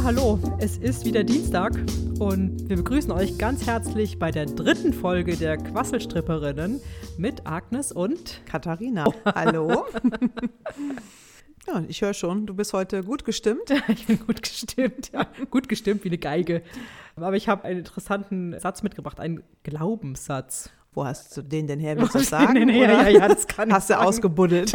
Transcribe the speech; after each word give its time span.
Ja, 0.00 0.06
hallo, 0.06 0.38
es 0.56 0.78
ist 0.78 1.04
wieder 1.04 1.24
Dienstag 1.24 1.74
und 2.18 2.70
wir 2.70 2.76
begrüßen 2.76 3.12
euch 3.12 3.36
ganz 3.36 3.66
herzlich 3.66 4.18
bei 4.18 4.30
der 4.30 4.46
dritten 4.46 4.94
Folge 4.94 5.36
der 5.36 5.58
Quasselstripperinnen 5.58 6.80
mit 7.18 7.46
Agnes 7.46 7.92
und 7.92 8.40
Katharina. 8.46 9.04
Hallo. 9.26 9.84
ja, 11.66 11.84
ich 11.86 12.00
höre 12.00 12.14
schon, 12.14 12.46
du 12.46 12.54
bist 12.54 12.72
heute 12.72 13.04
gut 13.04 13.26
gestimmt. 13.26 13.74
ich 13.88 14.06
bin 14.06 14.18
gut 14.26 14.42
gestimmt, 14.42 15.10
ja, 15.12 15.26
gut 15.50 15.68
gestimmt 15.68 16.02
wie 16.04 16.08
eine 16.08 16.16
Geige. 16.16 16.62
Aber 17.16 17.36
ich 17.36 17.50
habe 17.50 17.64
einen 17.64 17.80
interessanten 17.80 18.58
Satz 18.58 18.82
mitgebracht, 18.82 19.20
einen 19.20 19.42
Glaubenssatz. 19.64 20.70
Wo 20.94 21.04
hast 21.04 21.36
du 21.36 21.42
den 21.42 21.66
denn 21.66 21.78
her? 21.78 21.98
Willst 21.98 22.14
du 22.14 22.20
das 22.20 22.30
sagen? 22.30 22.54
Den 22.54 22.70
her? 22.70 23.02
Ja, 23.02 23.08
ja, 23.08 23.28
das 23.28 23.46
kann 23.46 23.70
Hast 23.70 23.90
du 23.90 23.94
sagen. 23.94 24.06
ausgebuddelt? 24.06 24.72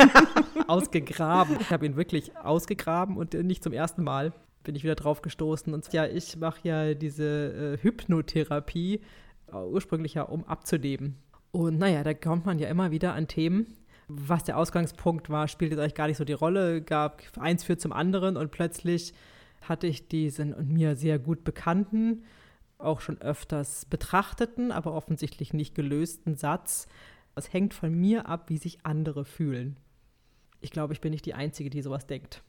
ausgegraben. 0.68 1.58
Ich 1.60 1.72
habe 1.72 1.86
ihn 1.88 1.96
wirklich 1.96 2.38
ausgegraben 2.38 3.18
und 3.18 3.34
nicht 3.34 3.64
zum 3.64 3.74
ersten 3.74 4.04
Mal 4.04 4.32
bin 4.66 4.76
ich 4.76 4.84
wieder 4.84 4.96
drauf 4.96 5.22
gestoßen. 5.22 5.74
Und 5.74 5.92
ja, 5.94 6.06
ich 6.06 6.38
mache 6.38 6.60
ja 6.64 6.94
diese 6.94 7.78
äh, 7.80 7.84
Hypnotherapie 7.84 9.02
äh, 9.48 9.56
ursprünglich 9.56 10.16
ja, 10.16 10.24
um 10.24 10.44
abzunehmen. 10.44 11.16
Und 11.52 11.78
naja, 11.78 12.04
da 12.04 12.14
kommt 12.14 12.46
man 12.46 12.60
ja 12.60 12.68
immer 12.68 12.92
wieder 12.92 13.14
an 13.14 13.28
Themen. 13.28 13.78
Was 14.08 14.44
der 14.44 14.58
Ausgangspunkt 14.58 15.30
war, 15.30 15.48
spielt 15.48 15.72
jetzt 15.72 15.80
eigentlich 15.80 15.96
gar 15.96 16.08
nicht 16.08 16.18
so 16.18 16.26
die 16.26 16.34
Rolle. 16.34 16.82
Gab 16.82 17.24
eins 17.40 17.64
führt 17.64 17.82
zum 17.82 17.94
anderen 17.94 18.38
und 18.38 18.52
plötzlich 18.52 19.14
hatte 19.62 19.88
ich 19.88 20.08
diesen 20.08 20.54
und 20.54 20.70
mir 20.70 20.96
sehr 20.96 21.18
gut 21.18 21.44
bekannten, 21.44 22.24
auch 22.78 23.02
schon 23.02 23.20
öfters 23.22 23.86
betrachteten, 23.86 24.72
aber 24.72 24.94
offensichtlich 24.94 25.54
nicht 25.54 25.76
gelösten 25.76 26.36
Satz. 26.36 26.88
Es 27.36 27.52
hängt 27.52 27.74
von 27.74 27.94
mir 27.94 28.28
ab, 28.28 28.50
wie 28.50 28.58
sich 28.58 28.86
andere 28.86 29.26
fühlen. 29.26 29.78
Ich 30.62 30.72
glaube, 30.72 30.94
ich 30.94 31.02
bin 31.02 31.12
nicht 31.12 31.26
die 31.26 31.34
Einzige, 31.34 31.70
die 31.70 31.82
sowas 31.82 32.06
denkt. 32.06 32.44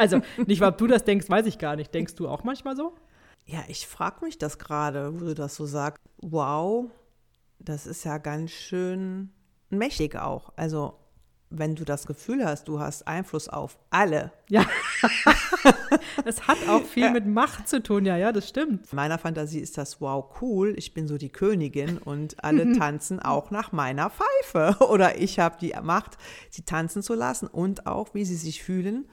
Also, 0.00 0.22
nicht, 0.46 0.62
ob 0.62 0.78
du 0.78 0.86
das 0.86 1.04
denkst, 1.04 1.28
weiß 1.28 1.46
ich 1.46 1.58
gar 1.58 1.76
nicht. 1.76 1.94
Denkst 1.94 2.14
du 2.14 2.28
auch 2.28 2.42
manchmal 2.42 2.74
so? 2.74 2.94
Ja, 3.44 3.60
ich 3.68 3.86
frage 3.86 4.24
mich 4.24 4.38
das 4.38 4.58
gerade, 4.58 5.20
wo 5.20 5.26
du 5.26 5.34
das 5.34 5.54
so 5.56 5.66
sagst. 5.66 6.02
Wow, 6.22 6.86
das 7.58 7.86
ist 7.86 8.04
ja 8.04 8.18
ganz 8.18 8.50
schön 8.50 9.30
mächtig 9.68 10.16
auch. 10.16 10.52
Also, 10.56 10.94
wenn 11.50 11.74
du 11.74 11.84
das 11.84 12.06
Gefühl 12.06 12.44
hast, 12.44 12.68
du 12.68 12.80
hast 12.80 13.06
Einfluss 13.06 13.48
auf 13.48 13.78
alle. 13.90 14.32
Ja. 14.48 14.64
Es 16.24 16.46
hat 16.46 16.58
auch 16.68 16.84
viel 16.84 17.04
ja. 17.04 17.10
mit 17.10 17.26
Macht 17.26 17.68
zu 17.68 17.82
tun, 17.82 18.04
ja, 18.04 18.16
ja, 18.16 18.32
das 18.32 18.48
stimmt. 18.48 18.90
In 18.90 18.96
meiner 18.96 19.18
Fantasie 19.18 19.58
ist 19.58 19.78
das 19.78 20.00
wow 20.00 20.24
cool, 20.40 20.74
ich 20.76 20.94
bin 20.94 21.08
so 21.08 21.18
die 21.18 21.30
Königin 21.30 21.98
und 21.98 22.42
alle 22.44 22.72
tanzen 22.78 23.20
auch 23.20 23.50
nach 23.50 23.72
meiner 23.72 24.10
Pfeife. 24.10 24.84
Oder 24.84 25.18
ich 25.20 25.38
habe 25.38 25.56
die 25.60 25.74
Macht, 25.82 26.18
sie 26.50 26.62
tanzen 26.62 27.02
zu 27.02 27.14
lassen 27.14 27.46
und 27.46 27.86
auch, 27.86 28.14
wie 28.14 28.24
sie 28.24 28.36
sich 28.36 28.62
fühlen. 28.62 29.08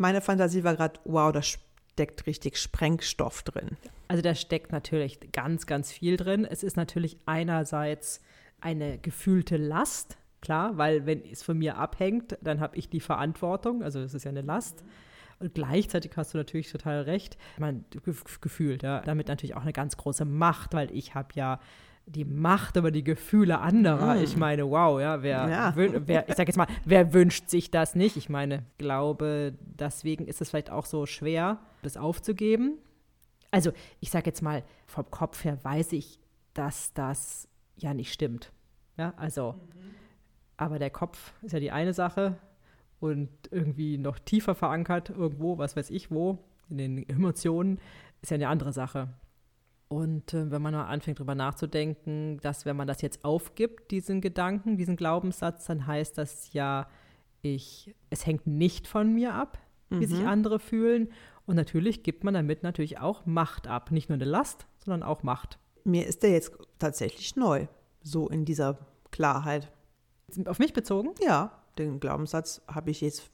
Meine 0.00 0.22
Fantasie 0.22 0.64
war 0.64 0.76
gerade, 0.76 0.98
wow, 1.04 1.30
da 1.30 1.42
steckt 1.42 2.26
richtig 2.26 2.56
Sprengstoff 2.56 3.42
drin. 3.42 3.76
Also 4.08 4.22
da 4.22 4.34
steckt 4.34 4.72
natürlich 4.72 5.20
ganz, 5.30 5.66
ganz 5.66 5.92
viel 5.92 6.16
drin. 6.16 6.46
Es 6.46 6.62
ist 6.62 6.78
natürlich 6.78 7.18
einerseits 7.26 8.22
eine 8.62 8.96
gefühlte 8.96 9.58
Last, 9.58 10.16
klar, 10.40 10.78
weil 10.78 11.04
wenn 11.04 11.22
es 11.30 11.42
von 11.42 11.58
mir 11.58 11.76
abhängt, 11.76 12.38
dann 12.40 12.60
habe 12.60 12.78
ich 12.78 12.88
die 12.88 13.00
Verantwortung, 13.00 13.82
also 13.82 14.00
es 14.00 14.14
ist 14.14 14.24
ja 14.24 14.30
eine 14.30 14.40
Last. 14.40 14.84
Und 15.38 15.52
gleichzeitig 15.52 16.12
hast 16.16 16.32
du 16.32 16.38
natürlich 16.38 16.72
total 16.72 17.02
recht, 17.02 17.36
mein 17.58 17.84
Gefühl, 18.40 18.78
ja, 18.80 19.02
damit 19.02 19.28
natürlich 19.28 19.54
auch 19.54 19.62
eine 19.62 19.74
ganz 19.74 19.98
große 19.98 20.24
Macht, 20.24 20.72
weil 20.72 20.90
ich 20.96 21.14
habe 21.14 21.28
ja 21.34 21.60
die 22.06 22.24
Macht 22.24 22.76
über 22.76 22.90
die 22.90 23.04
Gefühle 23.04 23.60
anderer. 23.60 24.16
Mm. 24.16 24.24
Ich 24.24 24.36
meine, 24.36 24.68
wow, 24.68 25.00
ja, 25.00 25.22
wer, 25.22 25.48
ja. 25.48 25.72
wer 25.76 26.28
ich 26.28 26.34
sag 26.34 26.48
jetzt 26.48 26.56
mal, 26.56 26.66
wer 26.84 27.12
wünscht 27.12 27.48
sich 27.48 27.70
das 27.70 27.94
nicht? 27.94 28.16
Ich 28.16 28.28
meine, 28.28 28.64
glaube, 28.78 29.54
deswegen 29.60 30.26
ist 30.26 30.40
es 30.40 30.50
vielleicht 30.50 30.70
auch 30.70 30.86
so 30.86 31.06
schwer, 31.06 31.58
das 31.82 31.96
aufzugeben. 31.96 32.78
Also, 33.50 33.72
ich 34.00 34.10
sag 34.10 34.26
jetzt 34.26 34.42
mal, 34.42 34.62
vom 34.86 35.10
Kopf 35.10 35.44
her 35.44 35.58
weiß 35.62 35.92
ich, 35.92 36.18
dass 36.54 36.92
das 36.94 37.48
ja 37.76 37.94
nicht 37.94 38.12
stimmt. 38.12 38.52
Ja, 38.96 39.14
also, 39.16 39.52
mhm. 39.52 39.94
aber 40.56 40.78
der 40.78 40.90
Kopf 40.90 41.32
ist 41.42 41.52
ja 41.52 41.60
die 41.60 41.70
eine 41.70 41.94
Sache 41.94 42.36
und 43.00 43.30
irgendwie 43.50 43.98
noch 43.98 44.18
tiefer 44.18 44.54
verankert 44.54 45.10
irgendwo, 45.10 45.58
was 45.58 45.76
weiß 45.76 45.90
ich 45.90 46.10
wo, 46.10 46.38
in 46.68 46.78
den 46.78 47.08
Emotionen, 47.08 47.80
ist 48.22 48.30
ja 48.30 48.34
eine 48.34 48.48
andere 48.48 48.72
Sache. 48.72 49.08
Und 49.92 50.34
äh, 50.34 50.52
wenn 50.52 50.62
man 50.62 50.72
mal 50.72 50.86
anfängt, 50.86 51.18
darüber 51.18 51.34
nachzudenken, 51.34 52.38
dass 52.42 52.64
wenn 52.64 52.76
man 52.76 52.86
das 52.86 53.02
jetzt 53.02 53.24
aufgibt, 53.24 53.90
diesen 53.90 54.20
Gedanken, 54.20 54.76
diesen 54.76 54.94
Glaubenssatz, 54.94 55.66
dann 55.66 55.84
heißt 55.84 56.16
das 56.16 56.52
ja, 56.52 56.88
ich, 57.42 57.92
es 58.08 58.24
hängt 58.24 58.46
nicht 58.46 58.86
von 58.86 59.12
mir 59.12 59.34
ab, 59.34 59.58
wie 59.88 60.06
mhm. 60.06 60.10
sich 60.10 60.24
andere 60.24 60.60
fühlen. 60.60 61.08
Und 61.44 61.56
natürlich 61.56 62.04
gibt 62.04 62.22
man 62.22 62.34
damit 62.34 62.62
natürlich 62.62 63.00
auch 63.00 63.26
Macht 63.26 63.66
ab. 63.66 63.90
Nicht 63.90 64.08
nur 64.08 64.14
eine 64.14 64.26
Last, 64.26 64.66
sondern 64.78 65.02
auch 65.02 65.24
Macht. 65.24 65.58
Mir 65.82 66.06
ist 66.06 66.22
der 66.22 66.30
jetzt 66.30 66.52
tatsächlich 66.78 67.34
neu, 67.34 67.66
so 68.00 68.28
in 68.28 68.44
dieser 68.44 68.78
Klarheit. 69.10 69.72
Auf 70.46 70.60
mich 70.60 70.72
bezogen? 70.72 71.10
Ja. 71.20 71.64
Den 71.78 71.98
Glaubenssatz 71.98 72.62
habe 72.68 72.90
ich 72.90 73.00
jetzt 73.00 73.28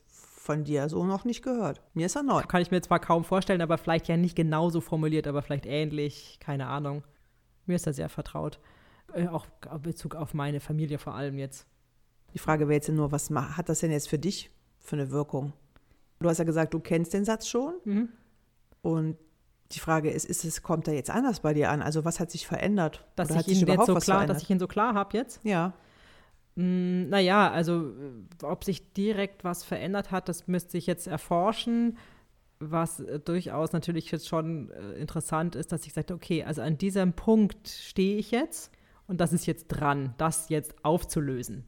von 0.47 0.65
dir 0.65 0.89
so 0.89 1.05
noch 1.05 1.25
nicht 1.25 1.43
gehört. 1.43 1.83
Mir 1.93 2.07
ist 2.07 2.17
er 2.17 2.23
neu. 2.23 2.43
Kann 2.43 2.63
ich 2.63 2.71
mir 2.71 2.81
zwar 2.81 3.01
kaum 3.01 3.25
vorstellen, 3.25 3.61
aber 3.61 3.77
vielleicht 3.77 4.09
ja 4.09 4.17
nicht 4.17 4.37
genauso 4.37 4.81
formuliert, 4.81 5.27
aber 5.27 5.43
vielleicht 5.43 5.67
ähnlich, 5.67 6.39
keine 6.41 6.69
Ahnung. 6.69 7.03
Mir 7.67 7.77
ist 7.77 7.87
er 7.87 7.93
sehr 7.93 8.09
vertraut. 8.09 8.59
Äh, 9.13 9.27
auch 9.29 9.47
in 9.71 9.83
Bezug 9.83 10.15
auf 10.15 10.33
meine 10.33 10.61
Familie 10.61 10.99
vor 10.99 11.15
allem 11.15 11.39
jetzt. 11.39 11.67
Die 12.33 12.39
Frage 12.39 12.69
wäre 12.69 12.77
jetzt 12.77 12.89
nur, 12.89 13.13
was 13.13 13.31
hat 13.31 13.69
das 13.69 13.81
denn 13.81 13.91
jetzt 13.91 14.09
für 14.09 14.19
dich 14.19 14.51
für 14.79 14.97
eine 14.97 15.11
Wirkung? 15.11 15.53
Du 16.21 16.29
hast 16.29 16.39
ja 16.39 16.45
gesagt, 16.45 16.73
du 16.73 16.81
kennst 16.81 17.13
den 17.13 17.25
Satz 17.25 17.49
schon. 17.49 17.75
Mhm. 17.85 18.09
Und 18.83 19.17
die 19.73 19.81
Frage 19.81 20.11
ist, 20.11 20.25
ist 20.25 20.45
es, 20.45 20.63
kommt 20.63 20.87
er 20.87 20.95
jetzt 20.95 21.11
anders 21.11 21.41
bei 21.41 21.53
dir 21.55 21.71
an? 21.71 21.83
Also 21.83 22.05
was 22.05 22.21
hat 22.21 22.31
sich 22.31 22.47
verändert? 22.47 23.05
Dass, 23.17 23.31
ich 23.31 23.49
ihn, 23.49 23.67
jetzt 23.67 23.87
so 23.87 23.97
klar, 23.97 24.27
dass 24.27 24.43
ich 24.43 24.51
ihn 24.51 24.61
so 24.61 24.69
klar 24.69 24.95
habe 24.95 25.17
jetzt? 25.17 25.41
Ja. 25.43 25.73
Hm, 26.57 27.09
naja, 27.11 27.51
also 27.51 27.91
äh, 27.91 28.45
ob 28.45 28.65
sich 28.65 28.93
direkt 28.93 29.45
was 29.45 29.63
verändert 29.63 30.11
hat, 30.11 30.29
das 30.29 30.49
müsste 30.49 30.79
ich 30.79 30.87
jetzt 30.87 31.07
erforschen. 31.07 31.99
Was 32.59 33.01
äh, 33.01 33.21
durchaus 33.21 33.73
natürlich 33.73 34.11
jetzt 34.11 34.27
schon 34.27 34.71
äh, 34.71 34.93
interessant 34.95 35.55
ist, 35.55 35.73
dass 35.73 35.87
ich 35.87 35.93
sagte, 35.93 36.15
okay, 36.15 36.45
also 36.45 36.63
an 36.63 36.79
diesem 36.79 37.13
Punkt 37.13 37.69
stehe 37.69 38.17
ich 38.17 38.31
jetzt 38.31 38.73
und 39.07 39.21
das 39.21 39.33
ist 39.33 39.47
jetzt 39.47 39.69
dran, 39.69 40.15
das 40.17 40.49
jetzt 40.49 40.75
aufzulösen, 40.83 41.65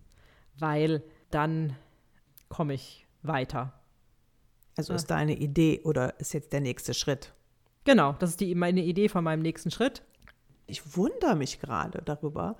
weil 0.58 1.02
dann 1.30 1.76
komme 2.48 2.72
ich 2.72 3.06
weiter. 3.22 3.74
Also 4.78 4.94
ist 4.94 5.10
da 5.10 5.16
eine 5.16 5.36
Idee 5.36 5.80
oder 5.84 6.18
ist 6.20 6.32
jetzt 6.32 6.52
der 6.52 6.60
nächste 6.60 6.94
Schritt? 6.94 7.34
Genau, 7.84 8.14
das 8.18 8.30
ist 8.30 8.40
die, 8.40 8.54
meine 8.54 8.82
Idee 8.82 9.08
von 9.08 9.24
meinem 9.24 9.42
nächsten 9.42 9.70
Schritt. 9.70 10.02
Ich 10.66 10.96
wundere 10.96 11.34
mich 11.36 11.60
gerade 11.60 12.00
darüber, 12.04 12.56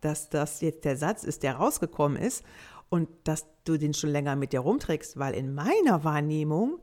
dass 0.00 0.28
das 0.28 0.60
jetzt 0.60 0.84
der 0.84 0.96
Satz 0.96 1.24
ist, 1.24 1.42
der 1.42 1.56
rausgekommen 1.56 2.16
ist 2.16 2.44
und 2.88 3.08
dass 3.24 3.46
du 3.64 3.76
den 3.76 3.94
schon 3.94 4.10
länger 4.10 4.36
mit 4.36 4.52
dir 4.52 4.60
rumträgst, 4.60 5.18
weil 5.18 5.34
in 5.34 5.54
meiner 5.54 6.04
Wahrnehmung 6.04 6.78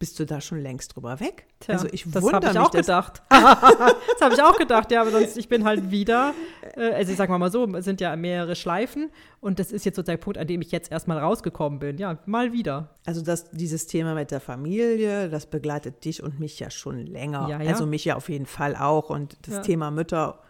bist 0.00 0.18
du 0.18 0.24
da 0.24 0.40
schon 0.40 0.60
längst 0.60 0.96
drüber 0.96 1.20
weg. 1.20 1.46
Tja, 1.60 1.74
also 1.74 1.86
ich 1.92 2.10
das 2.10 2.32
habe 2.32 2.46
ich 2.46 2.58
auch 2.58 2.70
gedacht. 2.70 3.22
das 3.28 4.20
habe 4.22 4.34
ich 4.34 4.42
auch 4.42 4.56
gedacht, 4.56 4.90
ja, 4.90 5.02
aber 5.02 5.10
sonst, 5.10 5.36
ich 5.36 5.46
bin 5.46 5.64
halt 5.64 5.90
wieder, 5.90 6.32
äh, 6.74 6.92
also 6.92 7.12
ich 7.12 7.18
sage 7.18 7.36
mal 7.36 7.52
so, 7.52 7.66
es 7.76 7.84
sind 7.84 8.00
ja 8.00 8.16
mehrere 8.16 8.56
Schleifen 8.56 9.10
und 9.40 9.58
das 9.58 9.70
ist 9.70 9.84
jetzt 9.84 9.96
so 9.96 10.02
der 10.02 10.16
Punkt, 10.16 10.38
an 10.38 10.46
dem 10.46 10.62
ich 10.62 10.72
jetzt 10.72 10.90
erstmal 10.90 11.18
rausgekommen 11.18 11.80
bin. 11.80 11.98
Ja, 11.98 12.18
mal 12.24 12.54
wieder. 12.54 12.94
Also 13.04 13.20
das, 13.20 13.50
dieses 13.50 13.86
Thema 13.88 14.14
mit 14.14 14.30
der 14.30 14.40
Familie, 14.40 15.28
das 15.28 15.44
begleitet 15.44 16.02
dich 16.02 16.22
und 16.22 16.40
mich 16.40 16.58
ja 16.58 16.70
schon 16.70 17.06
länger. 17.06 17.46
Ja, 17.50 17.60
ja. 17.60 17.68
Also 17.68 17.84
mich 17.84 18.06
ja 18.06 18.16
auf 18.16 18.30
jeden 18.30 18.46
Fall 18.46 18.76
auch 18.76 19.10
und 19.10 19.36
das 19.42 19.56
ja. 19.56 19.60
Thema 19.60 19.90
Mütter 19.90 20.40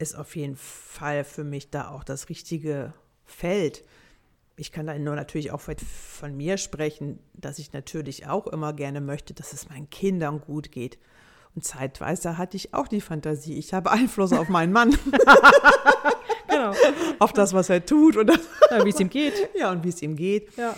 ist 0.00 0.14
auf 0.14 0.34
jeden 0.34 0.56
Fall 0.56 1.24
für 1.24 1.44
mich 1.44 1.70
da 1.70 1.90
auch 1.90 2.04
das 2.04 2.30
richtige 2.30 2.94
Feld. 3.24 3.84
Ich 4.56 4.72
kann 4.72 4.86
da 4.86 4.98
nur 4.98 5.14
natürlich 5.14 5.52
auch 5.52 5.60
von 5.60 6.36
mir 6.36 6.56
sprechen, 6.56 7.18
dass 7.34 7.58
ich 7.58 7.72
natürlich 7.72 8.26
auch 8.26 8.46
immer 8.46 8.72
gerne 8.72 9.00
möchte, 9.00 9.34
dass 9.34 9.52
es 9.52 9.68
meinen 9.68 9.90
Kindern 9.90 10.40
gut 10.40 10.72
geht. 10.72 10.98
Und 11.54 11.64
zeitweise 11.64 12.38
hatte 12.38 12.56
ich 12.56 12.72
auch 12.72 12.88
die 12.88 13.00
Fantasie, 13.00 13.58
ich 13.58 13.74
habe 13.74 13.90
Einfluss 13.90 14.32
auf 14.32 14.48
meinen 14.48 14.72
Mann. 14.72 14.90
genau. 16.48 16.72
Auf 17.18 17.32
das, 17.32 17.52
was 17.52 17.68
er 17.68 17.84
tut 17.84 18.16
und 18.16 18.30
ja, 18.70 18.84
wie 18.84 18.90
es 18.90 19.00
ihm 19.00 19.10
geht. 19.10 19.50
Ja, 19.54 19.70
und 19.70 19.84
wie 19.84 19.88
es 19.88 20.00
ihm 20.00 20.16
geht. 20.16 20.56
Ja. 20.56 20.74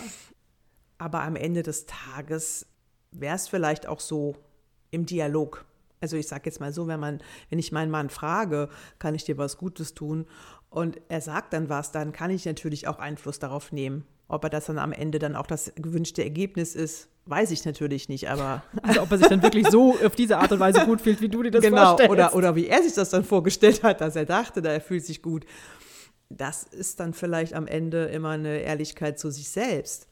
Aber 0.97 1.21
am 1.21 1.35
Ende 1.35 1.63
des 1.63 1.85
Tages 1.85 2.65
wäre 3.11 3.35
es 3.35 3.47
vielleicht 3.47 3.87
auch 3.87 3.99
so 3.99 4.35
im 4.91 5.05
Dialog. 5.05 5.65
Also 6.03 6.17
ich 6.17 6.27
sage 6.27 6.41
jetzt 6.45 6.59
mal 6.59 6.73
so, 6.73 6.85
wenn 6.87 6.99
man, 6.99 7.21
wenn 7.49 7.59
ich 7.59 7.71
meinen 7.71 7.89
Mann 7.89 8.09
frage, 8.09 8.67
kann 8.99 9.15
ich 9.15 9.23
dir 9.23 9.37
was 9.37 9.57
Gutes 9.57 9.93
tun? 9.93 10.25
Und 10.69 10.99
er 11.07 11.21
sagt 11.21 11.53
dann 11.53 11.69
was, 11.69 11.93
dann 11.93 12.11
kann 12.11 12.29
ich 12.29 12.45
natürlich 12.45 12.89
auch 12.89 12.99
Einfluss 12.99 13.39
darauf 13.39 13.71
nehmen. 13.71 14.03
Ob 14.27 14.43
er 14.43 14.49
das 14.49 14.65
dann 14.65 14.79
am 14.79 14.91
Ende 14.91 15.17
dann 15.17 15.37
auch 15.37 15.47
das 15.47 15.71
gewünschte 15.77 16.21
Ergebnis 16.21 16.75
ist, 16.75 17.07
weiß 17.25 17.51
ich 17.51 17.63
natürlich 17.63 18.09
nicht, 18.09 18.29
aber. 18.29 18.63
Also 18.81 19.01
ob 19.01 19.11
er 19.11 19.17
sich 19.17 19.27
dann 19.27 19.41
wirklich 19.41 19.69
so 19.69 19.95
auf 20.03 20.13
diese 20.13 20.39
Art 20.39 20.51
und 20.51 20.59
Weise 20.59 20.85
gut 20.85 20.99
fühlt, 20.99 21.21
wie 21.21 21.29
du 21.29 21.41
dir 21.41 21.51
das 21.51 21.61
genau, 21.61 21.85
vorstellst. 21.85 22.11
Oder, 22.11 22.35
oder 22.35 22.55
wie 22.57 22.67
er 22.67 22.83
sich 22.83 22.93
das 22.93 23.09
dann 23.09 23.23
vorgestellt 23.23 23.81
hat, 23.81 24.01
dass 24.01 24.17
er 24.17 24.25
dachte, 24.25 24.61
da 24.61 24.73
er 24.73 24.81
fühlt 24.81 25.05
sich 25.05 25.21
gut. 25.21 25.45
Das 26.27 26.63
ist 26.63 26.99
dann 26.99 27.13
vielleicht 27.13 27.53
am 27.53 27.65
Ende 27.65 28.05
immer 28.07 28.31
eine 28.31 28.59
Ehrlichkeit 28.59 29.19
zu 29.19 29.31
sich 29.31 29.49
selbst. 29.49 30.09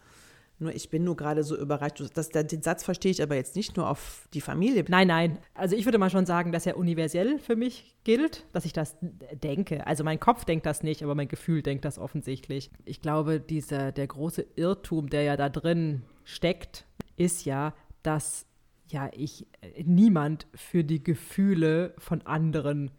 Nur 0.62 0.76
ich 0.76 0.92
bin 0.92 1.04
nur 1.04 1.18
gerade 1.18 1.44
so 1.44 1.58
überrascht. 1.58 2.04
Das, 2.14 2.30
den 2.30 2.62
Satz 2.62 2.84
verstehe 2.84 3.12
ich 3.12 3.24
aber 3.24 3.36
jetzt 3.36 3.56
nicht 3.56 3.76
nur 3.78 3.90
auf 3.90 4.28
die 4.36 4.42
Familie. 4.42 4.86
Nein, 4.88 5.08
nein. 5.08 5.40
Also 5.56 5.76
ich 5.76 5.86
würde 5.86 5.98
mal 5.98 6.12
schon 6.12 6.28
sagen, 6.28 6.52
dass 6.52 6.68
er 6.68 6.78
universell 6.78 7.40
für 7.40 7.56
mich 7.56 7.96
gilt, 8.04 8.46
dass 8.54 8.66
ich 8.66 8.72
das 8.72 8.96
denke. 9.42 9.88
Also 9.88 10.04
mein 10.04 10.20
Kopf 10.20 10.46
denkt 10.46 10.68
das 10.68 10.84
nicht, 10.84 11.02
aber 11.02 11.16
mein 11.16 11.28
Gefühl 11.28 11.64
denkt 11.64 11.84
das 11.84 11.98
offensichtlich. 11.98 12.70
Ich 12.86 13.02
glaube, 13.02 13.40
dieser, 13.40 13.92
der 13.92 14.06
große 14.06 14.46
Irrtum, 14.56 15.10
der 15.10 15.24
ja 15.24 15.36
da 15.36 15.50
drin 15.50 16.04
steckt, 16.26 16.86
ist 17.18 17.46
ja, 17.46 17.74
dass 18.04 18.46
ja 18.88 19.10
ich 19.14 19.48
äh, 19.62 19.82
niemand 19.84 20.46
für 20.54 20.84
die 20.84 21.04
Gefühle 21.04 21.96
von 21.98 22.22
anderen 22.22 22.92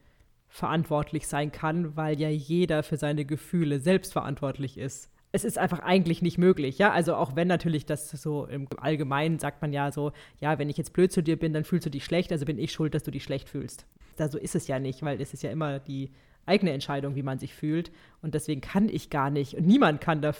verantwortlich 0.49 1.29
sein 1.29 1.53
kann, 1.53 1.97
weil 1.97 2.21
ja 2.21 2.29
jeder 2.29 2.83
für 2.83 2.97
seine 2.97 3.25
Gefühle 3.25 3.79
selbst 3.79 4.13
verantwortlich 4.13 4.79
ist 4.79 5.12
es 5.33 5.45
ist 5.45 5.59
einfach 5.59 5.81
eigentlich 5.81 6.21
nicht 6.21 6.37
möglich, 6.37 6.79
ja. 6.79 6.93
Also 6.93 7.15
auch 7.15 7.35
wenn 7.35 7.49
natürlich 7.49 7.87
das 7.87 8.11
so 8.11 8.47
im 8.47 8.69
Allgemeinen 8.77 9.39
sagt 9.39 9.63
man 9.63 9.73
ja 9.73 9.91
so, 9.91 10.13
ja, 10.41 10.59
wenn 10.59 10.69
ich 10.69 10.77
jetzt 10.77 10.93
blöd 10.93 11.11
zu 11.11 11.23
dir 11.23 11.39
bin, 11.39 11.55
dann 11.55 11.65
fühlst 11.65 11.87
du 11.87 11.91
dich 11.91 12.05
schlecht, 12.05 12.31
also 12.33 12.45
bin 12.45 12.59
ich 12.59 12.73
schuld, 12.73 12.95
dass 12.95 13.03
du 13.03 13.11
dich 13.11 13.25
schlecht 13.25 13.49
fühlst. 13.49 13.87
Da 14.17 14.29
so 14.29 14.39
ist 14.39 14.55
es 14.55 14.69
ja 14.69 14.79
nicht, 14.79 15.03
weil 15.03 15.21
es 15.21 15.33
ist 15.33 15.43
ja 15.43 15.51
immer 15.51 15.79
die 15.79 16.11
eigene 16.45 16.73
Entscheidung, 16.73 17.15
wie 17.15 17.23
man 17.23 17.39
sich 17.39 17.55
fühlt. 17.55 17.91
Und 18.21 18.35
deswegen 18.35 18.61
kann 18.61 18.91
ich 18.91 19.09
gar 19.09 19.31
nicht 19.31 19.55
und 19.55 19.67
niemand 19.67 20.03
kann 20.03 20.21
da, 20.21 20.35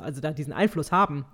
also 0.00 0.20
da 0.20 0.32
diesen 0.32 0.52
Einfluss 0.52 0.90
haben. 0.90 1.24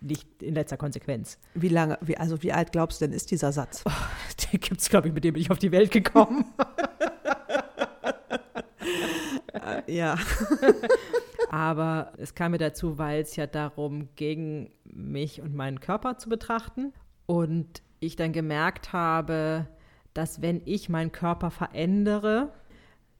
Nicht 0.00 0.42
in 0.42 0.54
letzter 0.54 0.78
Konsequenz. 0.78 1.38
Wie 1.54 1.68
lange, 1.68 1.98
wie, 2.00 2.16
also 2.16 2.42
wie 2.42 2.52
alt 2.52 2.72
glaubst 2.72 3.00
du 3.00 3.04
denn 3.04 3.14
ist 3.14 3.30
dieser 3.30 3.52
Satz? 3.52 3.82
Oh, 3.84 3.90
den 4.52 4.60
gibt 4.60 4.80
es, 4.80 4.88
glaube 4.88 5.08
ich, 5.08 5.14
mit 5.14 5.24
dem 5.24 5.34
bin 5.34 5.42
ich 5.42 5.50
auf 5.50 5.58
die 5.58 5.72
Welt 5.72 5.90
gekommen. 5.90 6.46
ja. 9.86 10.16
Aber 11.52 12.14
es 12.16 12.34
kam 12.34 12.52
mir 12.52 12.58
dazu, 12.58 12.96
weil 12.96 13.20
es 13.20 13.36
ja 13.36 13.46
darum 13.46 14.08
ging, 14.16 14.70
mich 14.84 15.42
und 15.42 15.54
meinen 15.54 15.80
Körper 15.80 16.16
zu 16.16 16.30
betrachten. 16.30 16.94
Und 17.26 17.82
ich 18.00 18.16
dann 18.16 18.32
gemerkt 18.32 18.94
habe, 18.94 19.68
dass 20.14 20.40
wenn 20.40 20.62
ich 20.64 20.88
meinen 20.88 21.12
Körper 21.12 21.50
verändere, 21.50 22.54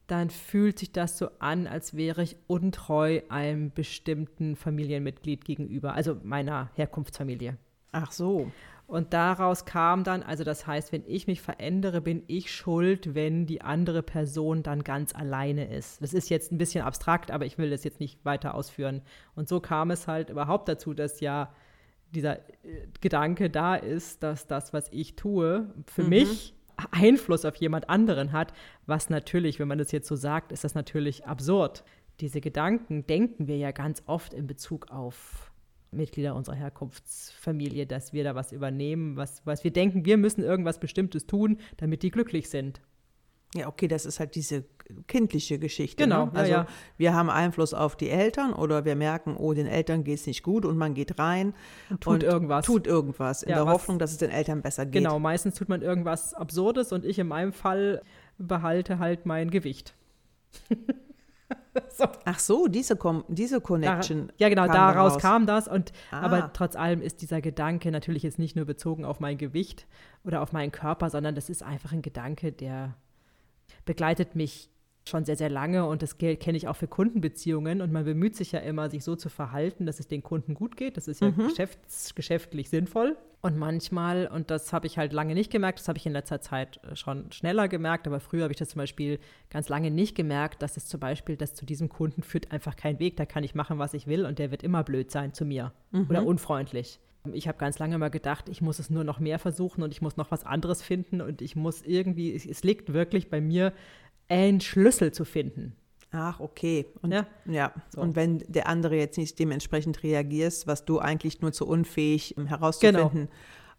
dann 0.07 0.31
fühlt 0.31 0.79
sich 0.79 0.91
das 0.91 1.19
so 1.19 1.29
an, 1.37 1.67
als 1.67 1.95
wäre 1.95 2.23
ich 2.23 2.35
untreu 2.47 3.21
einem 3.29 3.71
bestimmten 3.71 4.55
Familienmitglied 4.55 5.45
gegenüber, 5.45 5.93
also 5.93 6.17
meiner 6.23 6.71
Herkunftsfamilie. 6.73 7.57
Ach 7.91 8.11
so. 8.11 8.51
Und 8.93 9.11
daraus 9.11 9.65
kam 9.65 10.03
dann, 10.03 10.21
also 10.21 10.43
das 10.43 10.67
heißt, 10.67 10.91
wenn 10.91 11.03
ich 11.07 11.25
mich 11.25 11.41
verändere, 11.41 11.99
bin 11.99 12.21
ich 12.27 12.53
schuld, 12.53 13.15
wenn 13.15 13.47
die 13.47 13.63
andere 13.63 14.03
Person 14.03 14.61
dann 14.61 14.83
ganz 14.83 15.15
alleine 15.15 15.65
ist. 15.75 15.99
Das 16.03 16.13
ist 16.13 16.29
jetzt 16.29 16.51
ein 16.51 16.59
bisschen 16.59 16.85
abstrakt, 16.85 17.31
aber 17.31 17.47
ich 17.47 17.57
will 17.57 17.71
das 17.71 17.83
jetzt 17.83 17.99
nicht 17.99 18.23
weiter 18.23 18.53
ausführen. 18.53 19.01
Und 19.33 19.49
so 19.49 19.59
kam 19.59 19.89
es 19.89 20.07
halt 20.07 20.29
überhaupt 20.29 20.69
dazu, 20.69 20.93
dass 20.93 21.21
ja 21.21 21.51
dieser 22.13 22.37
äh, 22.37 22.85
Gedanke 23.01 23.49
da 23.49 23.73
ist, 23.73 24.21
dass 24.21 24.45
das, 24.45 24.73
was 24.73 24.89
ich 24.91 25.15
tue, 25.15 25.73
für 25.87 26.03
mhm. 26.03 26.09
mich 26.09 26.53
Einfluss 26.91 27.45
auf 27.45 27.55
jemand 27.55 27.89
anderen 27.89 28.31
hat, 28.31 28.53
was 28.85 29.09
natürlich, 29.09 29.57
wenn 29.57 29.69
man 29.69 29.79
das 29.79 29.91
jetzt 29.91 30.07
so 30.07 30.15
sagt, 30.15 30.51
ist 30.51 30.63
das 30.63 30.75
natürlich 30.75 31.25
absurd. 31.25 31.83
Diese 32.19 32.41
Gedanken 32.41 33.07
denken 33.07 33.47
wir 33.47 33.57
ja 33.57 33.71
ganz 33.71 34.03
oft 34.05 34.35
in 34.35 34.45
Bezug 34.45 34.91
auf 34.91 35.51
Mitglieder 35.93 36.35
unserer 36.35 36.55
Herkunftsfamilie, 36.55 37.85
dass 37.85 38.13
wir 38.13 38.23
da 38.23 38.35
was 38.35 38.51
übernehmen, 38.51 39.15
was, 39.15 39.45
was 39.45 39.63
wir 39.63 39.71
denken, 39.71 40.05
wir 40.05 40.17
müssen 40.17 40.43
irgendwas 40.43 40.79
Bestimmtes 40.79 41.25
tun, 41.25 41.57
damit 41.77 42.03
die 42.03 42.11
glücklich 42.11 42.49
sind. 42.49 42.81
Ja, 43.55 43.67
okay, 43.67 43.87
das 43.87 44.05
ist 44.05 44.19
halt 44.19 44.35
diese 44.35 44.65
kindliche 45.07 45.59
Geschichte. 45.59 46.03
Genau. 46.03 46.25
Ne? 46.25 46.31
Also 46.33 46.51
ja, 46.51 46.57
ja. 46.61 46.67
wir 46.97 47.13
haben 47.13 47.29
Einfluss 47.29 47.73
auf 47.73 47.95
die 47.95 48.09
Eltern 48.09 48.53
oder 48.53 48.83
wir 48.83 48.95
merken, 48.95 49.37
oh, 49.37 49.53
den 49.53 49.67
Eltern 49.67 50.03
geht 50.03 50.19
es 50.19 50.27
nicht 50.27 50.43
gut 50.43 50.65
und 50.65 50.77
man 50.77 50.93
geht 50.93 51.19
rein 51.19 51.53
und 51.89 52.01
tut 52.01 52.13
und 52.13 52.23
irgendwas. 52.23 52.65
Tut 52.65 52.87
irgendwas 52.87 53.43
in 53.43 53.49
ja, 53.49 53.57
der 53.57 53.65
was, 53.67 53.73
Hoffnung, 53.73 53.99
dass 53.99 54.11
es 54.11 54.17
den 54.17 54.31
Eltern 54.31 54.61
besser 54.61 54.85
geht. 54.85 55.03
Genau, 55.03 55.19
meistens 55.19 55.55
tut 55.55 55.69
man 55.69 55.81
irgendwas 55.81 56.33
Absurdes 56.33 56.91
und 56.91 57.05
ich 57.05 57.19
in 57.19 57.27
meinem 57.27 57.53
Fall 57.53 58.01
behalte 58.37 58.97
halt 58.99 59.25
mein 59.25 59.51
Gewicht. 59.51 59.93
so. 61.89 62.05
Ach 62.25 62.39
so, 62.39 62.67
diese, 62.67 62.97
diese 63.27 63.61
Connection. 63.61 64.27
Da, 64.27 64.33
ja, 64.37 64.49
genau, 64.49 64.65
kam 64.65 64.73
daraus 64.73 65.13
daraus. 65.13 65.21
kam 65.21 65.45
das. 65.45 65.67
Und, 65.67 65.91
ah. 66.11 66.21
Aber 66.21 66.53
trotz 66.53 66.75
allem 66.75 67.01
ist 67.01 67.21
dieser 67.21 67.41
Gedanke 67.41 67.91
natürlich 67.91 68.23
jetzt 68.23 68.39
nicht 68.39 68.55
nur 68.55 68.65
bezogen 68.65 69.05
auf 69.05 69.19
mein 69.19 69.37
Gewicht 69.37 69.87
oder 70.23 70.41
auf 70.41 70.51
meinen 70.51 70.71
Körper, 70.71 71.09
sondern 71.09 71.35
das 71.35 71.49
ist 71.49 71.63
einfach 71.63 71.91
ein 71.91 72.01
Gedanke, 72.01 72.51
der 72.51 72.95
begleitet 73.85 74.35
mich 74.35 74.69
schon 75.07 75.25
sehr, 75.25 75.35
sehr 75.35 75.49
lange 75.49 75.85
und 75.85 76.01
das 76.01 76.17
kenne 76.17 76.57
ich 76.57 76.67
auch 76.67 76.75
für 76.75 76.87
Kundenbeziehungen 76.87 77.81
und 77.81 77.91
man 77.91 78.05
bemüht 78.05 78.35
sich 78.35 78.53
ja 78.53 78.59
immer, 78.59 78.89
sich 78.89 79.03
so 79.03 79.15
zu 79.15 79.29
verhalten, 79.29 79.85
dass 79.85 79.99
es 79.99 80.07
den 80.07 80.23
Kunden 80.23 80.53
gut 80.53 80.77
geht. 80.77 80.95
Das 80.95 81.07
ist 81.07 81.21
ja 81.21 81.29
mhm. 81.29 81.47
geschäfts-, 81.47 82.15
geschäftlich 82.15 82.69
sinnvoll. 82.69 83.17
Und 83.45 83.57
manchmal, 83.57 84.27
und 84.27 84.49
das 84.49 84.71
habe 84.71 84.87
ich 84.87 84.97
halt 84.97 85.11
lange 85.11 85.33
nicht 85.33 85.51
gemerkt, 85.51 85.77
das 85.79 85.89
habe 85.89 85.97
ich 85.97 86.05
in 86.05 86.13
letzter 86.13 86.39
Zeit 86.39 86.79
äh, 86.89 86.95
schon 86.95 87.29
schneller 87.33 87.67
gemerkt, 87.67 88.07
aber 88.07 88.21
früher 88.21 88.43
habe 88.43 88.53
ich 88.53 88.57
das 88.57 88.69
zum 88.69 88.79
Beispiel 88.79 89.19
ganz 89.49 89.67
lange 89.67 89.91
nicht 89.91 90.15
gemerkt, 90.15 90.61
dass 90.61 90.77
es 90.77 90.87
zum 90.87 91.01
Beispiel, 91.01 91.35
dass 91.35 91.53
zu 91.53 91.65
diesem 91.65 91.89
Kunden 91.89 92.23
führt 92.23 92.53
einfach 92.53 92.77
kein 92.77 92.99
Weg, 92.99 93.17
da 93.17 93.25
kann 93.25 93.43
ich 93.43 93.53
machen, 93.53 93.79
was 93.79 93.93
ich 93.93 94.07
will 94.07 94.25
und 94.25 94.39
der 94.39 94.49
wird 94.49 94.63
immer 94.63 94.85
blöd 94.85 95.11
sein 95.11 95.33
zu 95.33 95.43
mir 95.43 95.73
mhm. 95.91 96.07
oder 96.09 96.25
unfreundlich. 96.25 97.01
Ich 97.33 97.49
habe 97.49 97.57
ganz 97.57 97.79
lange 97.79 97.97
mal 97.97 98.09
gedacht, 98.09 98.47
ich 98.47 98.61
muss 98.61 98.79
es 98.79 98.89
nur 98.89 99.03
noch 99.03 99.19
mehr 99.19 99.39
versuchen 99.39 99.83
und 99.83 99.91
ich 99.91 100.01
muss 100.01 100.15
noch 100.15 100.31
was 100.31 100.45
anderes 100.45 100.81
finden 100.81 101.19
und 101.19 101.41
ich 101.41 101.57
muss 101.57 101.81
irgendwie, 101.81 102.33
es, 102.33 102.45
es 102.45 102.63
liegt 102.63 102.93
wirklich 102.93 103.29
bei 103.29 103.41
mir, 103.41 103.73
einen 104.29 104.61
Schlüssel 104.61 105.11
zu 105.11 105.25
finden. 105.25 105.75
Ach, 106.13 106.39
okay. 106.39 106.85
Und, 107.01 107.11
ja. 107.11 107.25
ja. 107.45 107.73
So. 107.89 107.99
Und 107.99 108.15
wenn 108.15 108.39
der 108.47 108.67
andere 108.67 108.95
jetzt 108.95 109.17
nicht 109.17 109.37
dementsprechend 109.39 110.03
reagiert, 110.03 110.67
was 110.67 110.85
du 110.85 110.99
eigentlich 110.99 111.41
nur 111.41 111.51
zu 111.51 111.67
unfähig 111.67 112.37
um 112.37 112.45
herauszufinden, 112.45 113.27
genau. 113.27 113.31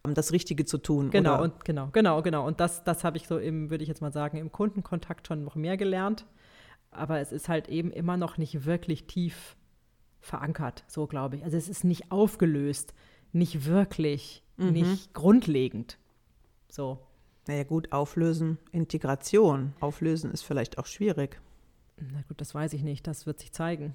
um 0.02 0.14
das 0.14 0.32
Richtige 0.32 0.64
zu 0.64 0.78
tun. 0.78 1.10
Genau, 1.10 1.34
oder? 1.34 1.42
und 1.44 1.64
genau, 1.64 1.88
genau, 1.92 2.22
genau. 2.22 2.44
Und 2.44 2.58
das, 2.58 2.82
das 2.82 3.04
habe 3.04 3.18
ich 3.18 3.28
so 3.28 3.38
im, 3.38 3.70
würde 3.70 3.84
ich 3.84 3.88
jetzt 3.88 4.02
mal 4.02 4.12
sagen, 4.12 4.36
im 4.36 4.50
Kundenkontakt 4.50 5.28
schon 5.28 5.44
noch 5.44 5.54
mehr 5.54 5.76
gelernt. 5.76 6.26
Aber 6.90 7.20
es 7.20 7.30
ist 7.30 7.48
halt 7.48 7.68
eben 7.68 7.92
immer 7.92 8.16
noch 8.16 8.36
nicht 8.36 8.66
wirklich 8.66 9.06
tief 9.06 9.56
verankert, 10.20 10.84
so 10.88 11.06
glaube 11.06 11.36
ich. 11.36 11.44
Also 11.44 11.56
es 11.56 11.68
ist 11.68 11.84
nicht 11.84 12.10
aufgelöst, 12.10 12.94
nicht 13.32 13.66
wirklich, 13.66 14.42
mhm. 14.56 14.72
nicht 14.72 15.14
grundlegend. 15.14 15.98
So. 16.68 16.98
Naja 17.46 17.62
gut, 17.62 17.92
auflösen, 17.92 18.58
Integration. 18.72 19.74
Auflösen 19.78 20.32
ist 20.32 20.42
vielleicht 20.42 20.78
auch 20.78 20.86
schwierig. 20.86 21.40
Na 21.96 22.22
gut, 22.28 22.40
das 22.40 22.54
weiß 22.54 22.72
ich 22.72 22.82
nicht, 22.82 23.06
das 23.06 23.26
wird 23.26 23.40
sich 23.40 23.52
zeigen. 23.52 23.94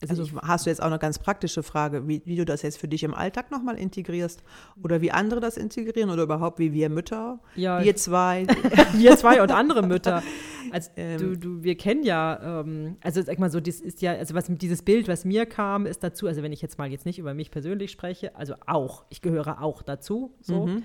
Also, 0.00 0.22
also 0.22 0.40
hast 0.42 0.64
du 0.64 0.70
jetzt 0.70 0.80
auch 0.80 0.86
eine 0.86 0.98
ganz 0.98 1.18
praktische 1.18 1.64
Frage, 1.64 2.06
wie, 2.06 2.22
wie 2.24 2.36
du 2.36 2.44
das 2.44 2.62
jetzt 2.62 2.78
für 2.78 2.86
dich 2.86 3.02
im 3.02 3.14
Alltag 3.14 3.50
nochmal 3.50 3.76
integrierst 3.76 4.44
oder 4.82 5.00
wie 5.00 5.10
andere 5.10 5.40
das 5.40 5.56
integrieren 5.56 6.10
oder 6.10 6.22
überhaupt 6.22 6.60
wie 6.60 6.72
wir 6.72 6.88
Mütter, 6.88 7.40
ja, 7.56 7.82
wir 7.82 7.96
zwei. 7.96 8.46
wir 8.94 9.16
zwei 9.16 9.42
und 9.42 9.50
andere 9.50 9.82
Mütter. 9.82 10.22
Also 10.70 10.90
ähm, 10.96 11.18
du, 11.18 11.38
du, 11.38 11.62
wir 11.62 11.78
kennen 11.78 12.02
ja, 12.02 12.60
ähm, 12.60 12.98
also 13.00 13.22
sag 13.22 13.38
mal 13.38 13.50
so, 13.50 13.58
das 13.58 13.80
ist 13.80 14.02
ja, 14.02 14.12
also 14.12 14.34
was 14.34 14.48
dieses 14.48 14.82
Bild, 14.82 15.08
was 15.08 15.24
mir 15.24 15.46
kam, 15.46 15.86
ist 15.86 16.04
dazu, 16.04 16.26
also 16.26 16.42
wenn 16.42 16.52
ich 16.52 16.60
jetzt 16.60 16.76
mal 16.76 16.90
jetzt 16.90 17.06
nicht 17.06 17.18
über 17.18 17.32
mich 17.32 17.50
persönlich 17.50 17.90
spreche, 17.90 18.36
also 18.36 18.54
auch, 18.66 19.06
ich 19.08 19.22
gehöre 19.22 19.62
auch 19.62 19.80
dazu, 19.80 20.34
so. 20.42 20.66
Mhm. 20.66 20.82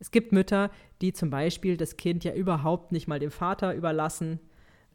Es 0.00 0.10
gibt 0.10 0.32
Mütter, 0.32 0.72
die 1.00 1.12
zum 1.12 1.30
Beispiel 1.30 1.76
das 1.76 1.96
Kind 1.96 2.24
ja 2.24 2.34
überhaupt 2.34 2.90
nicht 2.90 3.06
mal 3.06 3.20
dem 3.20 3.30
Vater 3.30 3.72
überlassen. 3.72 4.40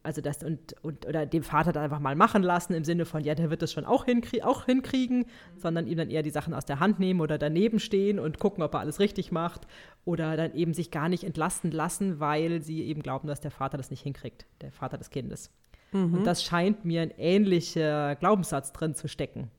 Also 0.03 0.21
das 0.21 0.43
und, 0.43 0.73
und 0.83 1.05
oder 1.05 1.25
dem 1.25 1.43
Vater 1.43 1.73
dann 1.73 1.83
einfach 1.83 1.99
mal 1.99 2.15
machen 2.15 2.43
lassen 2.43 2.73
im 2.73 2.83
Sinne 2.83 3.05
von, 3.05 3.23
ja, 3.23 3.35
der 3.35 3.49
wird 3.49 3.61
das 3.61 3.73
schon 3.73 3.85
auch, 3.85 4.05
hinkrie 4.05 4.41
auch 4.41 4.65
hinkriegen, 4.65 5.19
mhm. 5.19 5.59
sondern 5.59 5.87
ihm 5.87 5.97
dann 5.97 6.09
eher 6.09 6.23
die 6.23 6.29
Sachen 6.29 6.53
aus 6.53 6.65
der 6.65 6.79
Hand 6.79 6.99
nehmen 6.99 7.19
oder 7.19 7.37
daneben 7.37 7.79
stehen 7.79 8.19
und 8.19 8.39
gucken, 8.39 8.63
ob 8.63 8.73
er 8.73 8.79
alles 8.79 8.99
richtig 8.99 9.31
macht. 9.31 9.67
Oder 10.05 10.37
dann 10.37 10.53
eben 10.55 10.73
sich 10.73 10.91
gar 10.91 11.09
nicht 11.09 11.25
entlasten 11.25 11.71
lassen, 11.71 12.19
weil 12.19 12.61
sie 12.61 12.83
eben 12.83 13.03
glauben, 13.03 13.27
dass 13.27 13.41
der 13.41 13.51
Vater 13.51 13.77
das 13.77 13.91
nicht 13.91 14.01
hinkriegt, 14.01 14.45
der 14.61 14.71
Vater 14.71 14.97
des 14.97 15.09
Kindes. 15.09 15.51
Mhm. 15.91 16.13
Und 16.13 16.23
das 16.23 16.43
scheint 16.43 16.85
mir 16.85 17.01
ein 17.01 17.11
ähnlicher 17.17 18.15
Glaubenssatz 18.15 18.71
drin 18.71 18.95
zu 18.95 19.07
stecken. 19.07 19.51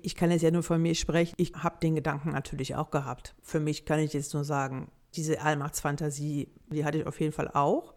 Ich 0.00 0.14
kann 0.14 0.30
jetzt 0.30 0.42
ja 0.42 0.50
nur 0.50 0.62
von 0.62 0.80
mir 0.80 0.94
sprechen. 0.94 1.34
Ich 1.38 1.54
habe 1.54 1.78
den 1.82 1.94
Gedanken 1.94 2.30
natürlich 2.30 2.76
auch 2.76 2.90
gehabt. 2.90 3.34
Für 3.42 3.60
mich 3.60 3.84
kann 3.84 3.98
ich 4.00 4.12
jetzt 4.12 4.34
nur 4.34 4.44
sagen, 4.44 4.90
diese 5.14 5.40
Allmachtsfantasie, 5.40 6.48
die 6.70 6.84
hatte 6.84 6.98
ich 6.98 7.06
auf 7.06 7.20
jeden 7.20 7.32
Fall 7.32 7.48
auch, 7.48 7.94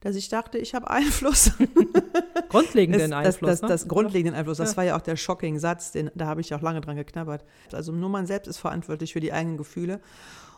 dass 0.00 0.16
ich 0.16 0.28
dachte, 0.28 0.58
ich 0.58 0.74
habe 0.74 0.90
Einfluss. 0.90 1.52
Grundlegenden 2.48 3.10
das, 3.10 3.18
Einfluss. 3.18 3.50
Das, 3.50 3.60
das, 3.60 3.68
das 3.68 3.82
ne? 3.84 3.88
grundlegenden 3.88 4.38
Einfluss. 4.38 4.58
Das 4.58 4.72
ja. 4.72 4.76
war 4.76 4.84
ja 4.84 4.96
auch 4.96 5.02
der 5.02 5.16
shocking 5.16 5.58
Satz, 5.58 5.92
den, 5.92 6.10
da 6.14 6.26
habe 6.26 6.40
ich 6.40 6.54
auch 6.54 6.60
lange 6.60 6.80
dran 6.80 6.96
geknabbert. 6.96 7.44
Also 7.72 7.92
nur 7.92 8.08
man 8.08 8.26
selbst 8.26 8.48
ist 8.48 8.58
verantwortlich 8.58 9.12
für 9.12 9.20
die 9.20 9.32
eigenen 9.32 9.56
Gefühle. 9.56 10.00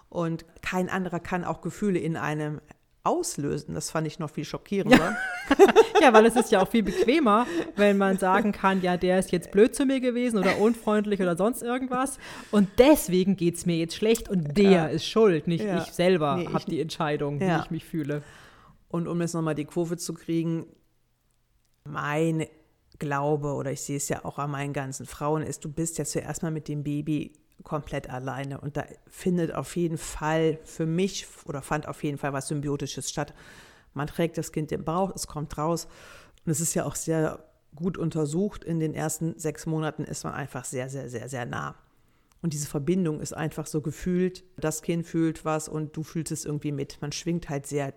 Und 0.08 0.44
kein 0.62 0.88
anderer 0.88 1.20
kann 1.20 1.44
auch 1.44 1.60
Gefühle 1.60 1.98
in 1.98 2.16
einem 2.16 2.60
auslösen. 3.02 3.74
Das 3.74 3.90
fand 3.90 4.06
ich 4.06 4.18
noch 4.18 4.30
viel 4.30 4.44
schockierender. 4.44 5.16
Ja. 5.48 5.56
ja, 6.02 6.12
weil 6.12 6.26
es 6.26 6.36
ist 6.36 6.50
ja 6.50 6.60
auch 6.60 6.68
viel 6.68 6.82
bequemer, 6.82 7.46
wenn 7.76 7.96
man 7.96 8.18
sagen 8.18 8.52
kann, 8.52 8.82
ja, 8.82 8.96
der 8.96 9.18
ist 9.18 9.32
jetzt 9.32 9.50
blöd 9.52 9.74
zu 9.74 9.86
mir 9.86 10.00
gewesen 10.00 10.38
oder 10.38 10.58
unfreundlich 10.58 11.20
oder 11.20 11.36
sonst 11.36 11.62
irgendwas. 11.62 12.18
Und 12.50 12.68
deswegen 12.78 13.36
geht 13.36 13.56
es 13.56 13.66
mir 13.66 13.76
jetzt 13.76 13.96
schlecht 13.96 14.28
und 14.28 14.58
der 14.58 14.70
ja. 14.70 14.86
ist 14.86 15.06
schuld, 15.06 15.46
nicht 15.46 15.64
ja. 15.64 15.78
ich 15.82 15.92
selber 15.92 16.36
nee, 16.36 16.48
habe 16.48 16.64
die 16.66 16.80
Entscheidung, 16.80 17.40
wie 17.40 17.60
ich 17.62 17.70
mich 17.70 17.84
fühle. 17.84 18.22
Und 18.90 19.06
um 19.06 19.20
jetzt 19.20 19.34
nochmal 19.34 19.54
die 19.54 19.64
Kurve 19.64 19.96
zu 19.96 20.12
kriegen, 20.12 20.66
meine 21.84 22.48
glaube 22.98 23.54
oder 23.54 23.72
ich 23.72 23.80
sehe 23.80 23.96
es 23.96 24.08
ja 24.08 24.24
auch 24.24 24.38
an 24.38 24.50
meinen 24.50 24.72
ganzen 24.72 25.06
Frauen, 25.06 25.42
ist, 25.42 25.64
du 25.64 25.72
bist 25.72 25.96
ja 25.96 26.04
zuerst 26.04 26.42
mal 26.42 26.50
mit 26.50 26.68
dem 26.68 26.82
Baby 26.82 27.32
komplett 27.62 28.10
alleine. 28.10 28.60
Und 28.60 28.76
da 28.76 28.84
findet 29.06 29.54
auf 29.54 29.76
jeden 29.76 29.96
Fall 29.96 30.58
für 30.64 30.86
mich 30.86 31.26
oder 31.46 31.62
fand 31.62 31.88
auf 31.88 32.02
jeden 32.02 32.18
Fall 32.18 32.32
was 32.32 32.48
Symbiotisches 32.48 33.08
statt. 33.08 33.32
Man 33.94 34.08
trägt 34.08 34.36
das 34.38 34.52
Kind 34.52 34.72
im 34.72 34.84
Bauch, 34.84 35.12
es 35.14 35.26
kommt 35.26 35.56
raus. 35.56 35.86
Und 36.44 36.50
es 36.50 36.60
ist 36.60 36.74
ja 36.74 36.84
auch 36.84 36.96
sehr 36.96 37.44
gut 37.74 37.96
untersucht. 37.96 38.64
In 38.64 38.80
den 38.80 38.94
ersten 38.94 39.38
sechs 39.38 39.66
Monaten 39.66 40.04
ist 40.04 40.24
man 40.24 40.34
einfach 40.34 40.64
sehr, 40.64 40.88
sehr, 40.88 41.08
sehr, 41.08 41.28
sehr 41.28 41.46
nah. 41.46 41.76
Und 42.42 42.54
diese 42.54 42.66
Verbindung 42.66 43.20
ist 43.20 43.34
einfach 43.34 43.66
so 43.66 43.82
gefühlt. 43.82 44.44
Das 44.56 44.82
Kind 44.82 45.06
fühlt 45.06 45.44
was 45.44 45.68
und 45.68 45.96
du 45.96 46.02
fühlst 46.02 46.32
es 46.32 46.44
irgendwie 46.44 46.72
mit. 46.72 47.00
Man 47.00 47.12
schwingt 47.12 47.48
halt 47.48 47.66
sehr 47.66 47.94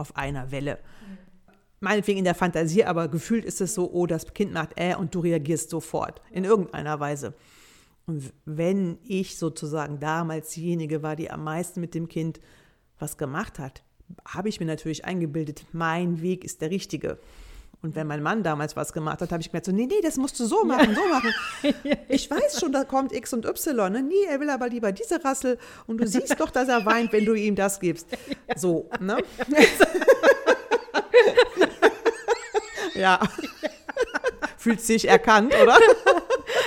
auf 0.00 0.16
einer 0.16 0.50
Welle. 0.50 0.78
Meinetwegen 1.80 2.18
in 2.18 2.24
der 2.24 2.34
Fantasie, 2.34 2.84
aber 2.84 3.08
gefühlt 3.08 3.44
ist 3.44 3.60
es 3.60 3.74
so, 3.74 3.90
oh, 3.90 4.06
das 4.06 4.34
Kind 4.34 4.52
macht 4.52 4.72
äh 4.76 4.94
und 4.94 5.14
du 5.14 5.20
reagierst 5.20 5.70
sofort 5.70 6.20
in 6.30 6.44
irgendeiner 6.44 7.00
Weise. 7.00 7.34
Und 8.06 8.32
wenn 8.44 8.98
ich 9.04 9.38
sozusagen 9.38 10.00
damals 10.00 10.50
diejenige 10.50 11.02
war, 11.02 11.16
die 11.16 11.30
am 11.30 11.44
meisten 11.44 11.80
mit 11.80 11.94
dem 11.94 12.08
Kind 12.08 12.40
was 12.98 13.16
gemacht 13.16 13.58
hat, 13.58 13.82
habe 14.26 14.48
ich 14.48 14.60
mir 14.60 14.66
natürlich 14.66 15.04
eingebildet, 15.04 15.64
mein 15.72 16.20
Weg 16.20 16.44
ist 16.44 16.60
der 16.60 16.70
richtige. 16.70 17.18
Und 17.82 17.94
wenn 17.94 18.06
mein 18.06 18.22
Mann 18.22 18.42
damals 18.42 18.76
was 18.76 18.92
gemacht 18.92 19.22
hat, 19.22 19.32
habe 19.32 19.40
ich 19.40 19.48
gemerkt, 19.50 19.64
so, 19.64 19.72
nee, 19.72 19.86
nee, 19.86 20.00
das 20.02 20.18
musst 20.18 20.38
du 20.38 20.44
so 20.44 20.64
machen, 20.64 20.94
so 20.94 21.08
machen. 21.08 21.32
Ich 22.08 22.30
weiß 22.30 22.60
schon, 22.60 22.72
da 22.72 22.84
kommt 22.84 23.12
X 23.12 23.32
und 23.32 23.46
Y. 23.46 23.90
Ne? 23.90 24.02
Nee, 24.02 24.24
er 24.28 24.38
will 24.40 24.50
aber 24.50 24.68
lieber 24.68 24.92
diese 24.92 25.24
Rassel. 25.24 25.58
Und 25.86 25.98
du 25.98 26.06
siehst 26.06 26.38
doch, 26.38 26.50
dass 26.50 26.68
er 26.68 26.84
weint, 26.84 27.12
wenn 27.12 27.24
du 27.24 27.34
ihm 27.34 27.54
das 27.54 27.80
gibst. 27.80 28.08
So, 28.56 28.88
ne? 29.00 29.18
Ja. 32.94 33.18
Fühlt 34.58 34.80
sich 34.82 35.08
erkannt, 35.08 35.54
oder? 35.62 35.78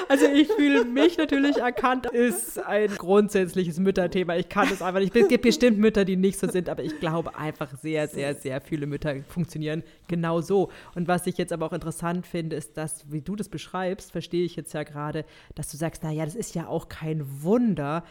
Also 0.09 0.25
ich 0.25 0.47
fühle 0.47 0.85
mich 0.85 1.17
natürlich 1.17 1.57
erkannt, 1.57 2.05
ist 2.07 2.59
ein 2.59 2.89
grundsätzliches 2.95 3.79
Mütterthema. 3.79 4.35
Ich 4.35 4.49
kann 4.49 4.67
es 4.71 4.81
einfach 4.81 4.99
nicht. 4.99 5.15
Es 5.15 5.27
gibt 5.27 5.43
bestimmt 5.43 5.77
Mütter, 5.77 6.05
die 6.05 6.15
nicht 6.15 6.39
so 6.39 6.47
sind, 6.47 6.69
aber 6.69 6.83
ich 6.83 6.99
glaube 6.99 7.37
einfach 7.37 7.75
sehr, 7.77 8.07
sehr, 8.07 8.35
sehr 8.35 8.61
viele 8.61 8.85
Mütter 8.85 9.15
funktionieren 9.27 9.83
genau 10.07 10.41
so. 10.41 10.69
Und 10.95 11.07
was 11.07 11.27
ich 11.27 11.37
jetzt 11.37 11.53
aber 11.53 11.65
auch 11.65 11.73
interessant 11.73 12.27
finde, 12.27 12.55
ist, 12.55 12.77
dass, 12.77 13.11
wie 13.11 13.21
du 13.21 13.35
das 13.35 13.49
beschreibst, 13.49 14.11
verstehe 14.11 14.45
ich 14.45 14.55
jetzt 14.55 14.73
ja 14.73 14.83
gerade, 14.83 15.25
dass 15.55 15.69
du 15.69 15.77
sagst, 15.77 16.03
naja, 16.03 16.25
das 16.25 16.35
ist 16.35 16.55
ja 16.55 16.67
auch 16.67 16.89
kein 16.89 17.25
Wunder, 17.43 18.03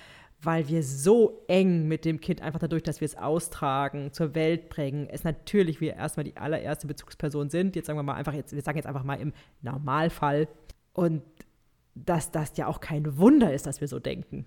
weil 0.43 0.69
wir 0.69 0.83
so 0.83 1.45
eng 1.47 1.87
mit 1.87 2.05
dem 2.05 2.21
Kind 2.21 2.43
einfach 2.43 2.59
dadurch, 2.59 2.83
dass 2.83 3.01
wir 3.01 3.07
es 3.07 3.17
austragen, 3.17 4.13
zur 4.13 4.35
Welt 4.35 4.69
bringen, 4.69 5.07
es 5.09 5.23
natürlich 5.25 5.81
wir 5.81 5.95
erstmal 5.95 6.25
die 6.25 6.37
allererste 6.37 6.87
Bezugsperson 6.87 7.49
sind. 7.49 7.77
Jetzt 7.77 7.87
sagen 7.87 7.99
wir 7.99 8.03
mal 8.03 8.15
einfach, 8.15 8.35
jetzt, 8.35 8.53
wir 8.53 8.63
sagen 8.63 8.77
jetzt 8.77 8.87
einfach 8.87 9.05
mal 9.05 9.21
im 9.21 9.33
Normalfall. 9.63 10.49
Und 10.95 11.23
dass 11.95 12.31
das 12.31 12.57
ja 12.57 12.67
auch 12.67 12.81
kein 12.81 13.19
Wunder 13.19 13.53
ist, 13.53 13.67
dass 13.67 13.81
wir 13.81 13.89
so 13.89 13.99
denken. 13.99 14.47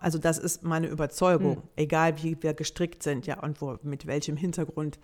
Also 0.00 0.18
das 0.18 0.38
ist 0.38 0.62
meine 0.62 0.86
Überzeugung, 0.86 1.56
hm. 1.56 1.62
egal 1.76 2.22
wie 2.22 2.36
wir 2.40 2.54
gestrickt 2.54 3.02
sind, 3.02 3.26
ja, 3.26 3.40
und 3.42 3.60
wo, 3.60 3.76
mit 3.82 4.06
welchem 4.06 4.36
Hintergrund 4.36 4.98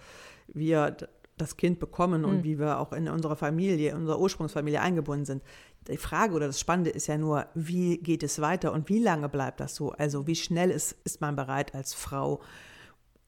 wir 0.46 0.96
das 1.36 1.56
Kind 1.56 1.80
bekommen 1.80 2.24
und 2.24 2.36
hm. 2.36 2.44
wie 2.44 2.58
wir 2.58 2.78
auch 2.78 2.92
in 2.92 3.08
unserer 3.08 3.36
Familie, 3.36 3.90
in 3.90 3.96
unserer 3.96 4.20
Ursprungsfamilie 4.20 4.80
eingebunden 4.80 5.24
sind. 5.24 5.42
Die 5.88 5.96
Frage 5.96 6.34
oder 6.34 6.46
das 6.46 6.60
Spannende 6.60 6.90
ist 6.90 7.08
ja 7.08 7.18
nur, 7.18 7.46
wie 7.54 7.98
geht 7.98 8.22
es 8.22 8.40
weiter 8.40 8.72
und 8.72 8.88
wie 8.88 9.00
lange 9.00 9.28
bleibt 9.28 9.60
das 9.60 9.74
so? 9.74 9.90
Also 9.92 10.26
wie 10.26 10.36
schnell 10.36 10.70
ist, 10.70 10.96
ist 11.04 11.20
man 11.20 11.36
bereit 11.36 11.74
als 11.74 11.92
Frau 11.92 12.40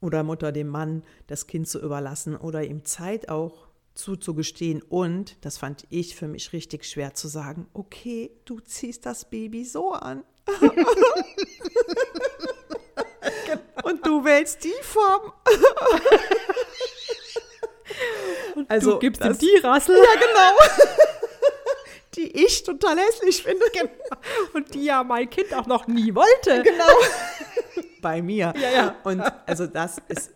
oder 0.01 0.23
Mutter 0.23 0.53
dem 0.53 0.69
Mann 0.69 1.03
das 1.27 1.47
Kind 1.47 1.69
zu 1.69 1.83
überlassen 1.83 2.37
oder 2.37 2.63
ihm 2.65 2.85
Zeit 2.85 3.29
auch 3.29 3.65
zuzugestehen 3.97 4.83
und, 4.83 5.37
das 5.45 5.59
fand 5.59 5.85
ich 5.91 6.15
für 6.15 6.29
mich 6.29 6.53
richtig 6.53 6.85
schwer 6.85 7.15
zu 7.15 7.29
sagen, 7.29 7.69
okay, 7.73 8.31
du 8.45 8.61
ziehst 8.61 9.07
das 9.07 9.29
Baby 9.29 9.65
so 9.65 9.93
an. 9.93 10.25
und 13.83 14.07
du 14.07 14.25
wählst 14.25 14.62
die 14.65 14.75
Form. 14.83 15.33
Und 18.55 18.71
also, 18.71 18.93
du 18.93 18.99
gibst 19.00 19.21
das, 19.23 19.38
die 19.38 19.57
Rassel. 19.62 19.97
Ja, 19.97 20.21
genau. 20.21 20.57
die 22.15 22.45
ich 22.45 22.62
total 22.62 22.99
hässlich 22.99 23.43
finde. 23.43 23.67
Genau. 23.73 23.91
Und 24.55 24.75
die 24.75 24.85
ja 24.85 25.05
mein 25.05 25.29
Kind 25.29 25.53
auch 25.55 25.67
noch 25.67 25.87
nie 25.87 26.15
wollte. 26.15 26.62
Genau. 26.62 26.85
Bei 28.07 28.23
mir. 28.23 28.55
Ja, 28.57 28.71
ja. 28.71 28.95
Und 29.03 29.21
also 29.47 29.67
das 29.67 30.01
ist, 30.07 30.31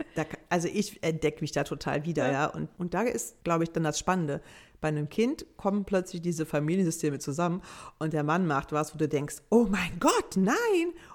also 0.49 0.67
ich 0.67 1.00
entdecke 1.05 1.41
mich 1.41 1.53
da 1.53 1.62
total 1.62 2.05
wieder, 2.05 2.27
ja. 2.27 2.33
ja. 2.33 2.47
Und, 2.47 2.69
und 2.79 2.95
da 2.95 3.03
ist, 3.03 3.45
glaube 3.45 3.62
ich, 3.62 3.71
dann 3.71 3.85
das 3.85 3.97
Spannende. 3.97 4.41
Bei 4.81 4.89
einem 4.89 5.09
Kind 5.09 5.47
kommen 5.57 5.85
plötzlich 5.85 6.21
diese 6.21 6.47
Familiensysteme 6.47 7.21
zusammen 7.21 7.62
und 8.00 8.12
der 8.12 8.25
Mann 8.25 8.49
macht 8.49 8.73
was, 8.73 8.93
wo 8.93 8.99
du 8.99 9.07
denkst, 9.07 9.37
oh 9.50 9.69
mein 9.71 10.00
Gott, 10.00 10.37
nein. 10.37 10.57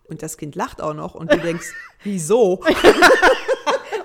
Und 0.06 0.24
das 0.24 0.38
Kind 0.38 0.56
lacht 0.56 0.82
auch 0.82 0.94
noch 0.94 1.14
und 1.14 1.30
du 1.30 1.38
denkst, 1.40 1.74
wieso? 2.04 2.64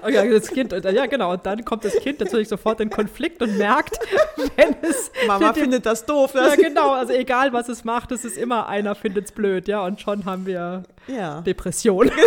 Oh 0.03 0.09
ja, 0.09 0.25
das 0.25 0.49
Kind, 0.49 0.73
ja 0.73 1.07
genau, 1.07 1.35
und 1.35 1.47
dann 1.47 1.65
kommt 1.65 1.85
das 1.85 1.95
Kind 1.99 2.19
natürlich 2.19 2.49
sofort 2.49 2.81
in 2.81 2.91
Konflikt 2.91 3.43
und 3.43 3.59
merkt, 3.59 3.97
wenn 4.57 4.75
es. 4.83 5.00
Mama 5.39 5.53
findet 5.53 5.87
das 5.87 6.05
doof. 6.05 6.35
Ja, 6.35 6.55
genau, 6.55 6.93
also 6.93 7.13
egal 7.13 7.53
was 7.53 7.69
es 7.69 7.85
macht, 7.85 8.13
es 8.13 8.25
ist 8.25 8.37
immer 8.37 8.69
einer 8.69 8.95
findet 8.95 9.27
es 9.27 9.33
blöd, 9.33 9.69
ja, 9.69 9.85
und 9.85 10.01
schon 10.01 10.25
haben 10.25 10.47
wir 10.47 10.83
ja. 11.07 11.41
Depression. 11.43 12.11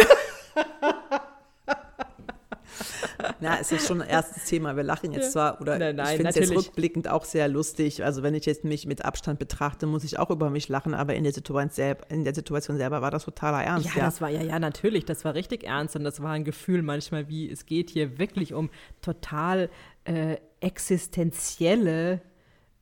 Na, 3.39 3.59
es 3.59 3.71
ist 3.71 3.87
schon 3.87 4.01
ein 4.01 4.09
erstes 4.09 4.45
Thema. 4.45 4.75
Wir 4.75 4.83
lachen 4.83 5.11
jetzt 5.11 5.33
zwar, 5.33 5.59
oder 5.61 5.77
nein, 5.77 5.95
nein, 5.95 6.07
ich 6.07 6.15
finde 6.15 6.29
es 6.29 6.35
jetzt 6.35 6.55
rückblickend 6.55 7.07
auch 7.07 7.25
sehr 7.25 7.47
lustig. 7.47 8.03
Also 8.03 8.23
wenn 8.23 8.33
ich 8.33 8.45
jetzt 8.45 8.63
mich 8.63 8.85
mit 8.85 9.05
Abstand 9.05 9.39
betrachte, 9.39 9.85
muss 9.85 10.03
ich 10.03 10.19
auch 10.19 10.29
über 10.29 10.49
mich 10.49 10.69
lachen, 10.69 10.93
aber 10.93 11.13
in 11.15 11.23
der 11.23 11.33
Situation, 11.33 11.69
selber, 11.69 12.09
in 12.09 12.23
der 12.23 12.33
Situation 12.33 12.77
selber 12.77 13.01
war 13.01 13.11
das 13.11 13.25
totaler 13.25 13.63
Ernst. 13.63 13.89
Ja, 13.89 13.97
ja, 13.97 14.05
das 14.05 14.21
war 14.21 14.29
ja, 14.29 14.41
ja, 14.41 14.59
natürlich, 14.59 15.05
das 15.05 15.25
war 15.25 15.35
richtig 15.35 15.63
ernst 15.65 15.95
und 15.95 16.03
das 16.03 16.21
war 16.21 16.31
ein 16.31 16.43
Gefühl 16.43 16.81
manchmal, 16.81 17.27
wie 17.29 17.49
es 17.49 17.65
geht 17.65 17.89
hier 17.89 18.17
wirklich 18.17 18.53
um 18.53 18.69
total 19.01 19.69
äh, 20.05 20.37
existenzielle 20.59 22.21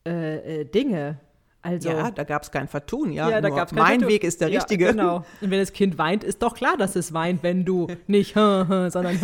äh, 0.06 0.62
äh, 0.62 0.66
Dinge. 0.66 1.20
Also, 1.64 1.90
ja, 1.90 2.10
da 2.10 2.24
gab 2.24 2.42
es 2.42 2.50
kein 2.50 2.68
Vertun, 2.68 3.12
ja. 3.12 3.30
ja 3.30 3.40
da 3.40 3.50
gab's 3.50 3.72
mein 3.72 4.00
Vertun. 4.00 4.10
Weg 4.10 4.24
ist 4.24 4.42
der 4.42 4.50
ja, 4.50 4.60
richtige. 4.60 4.88
Genau. 4.88 5.18
Und 5.42 5.52
wenn 5.52 5.60
das 5.60 5.74
Kind 5.74 5.98
weint, 6.00 6.24
ist 6.24 6.42
doch 6.42 6.56
klar, 6.56 6.76
dass 6.76 6.96
es 6.96 7.14
weint, 7.14 7.44
wenn 7.44 7.66
du 7.66 7.88
nicht 8.08 8.34
sondern 8.34 9.20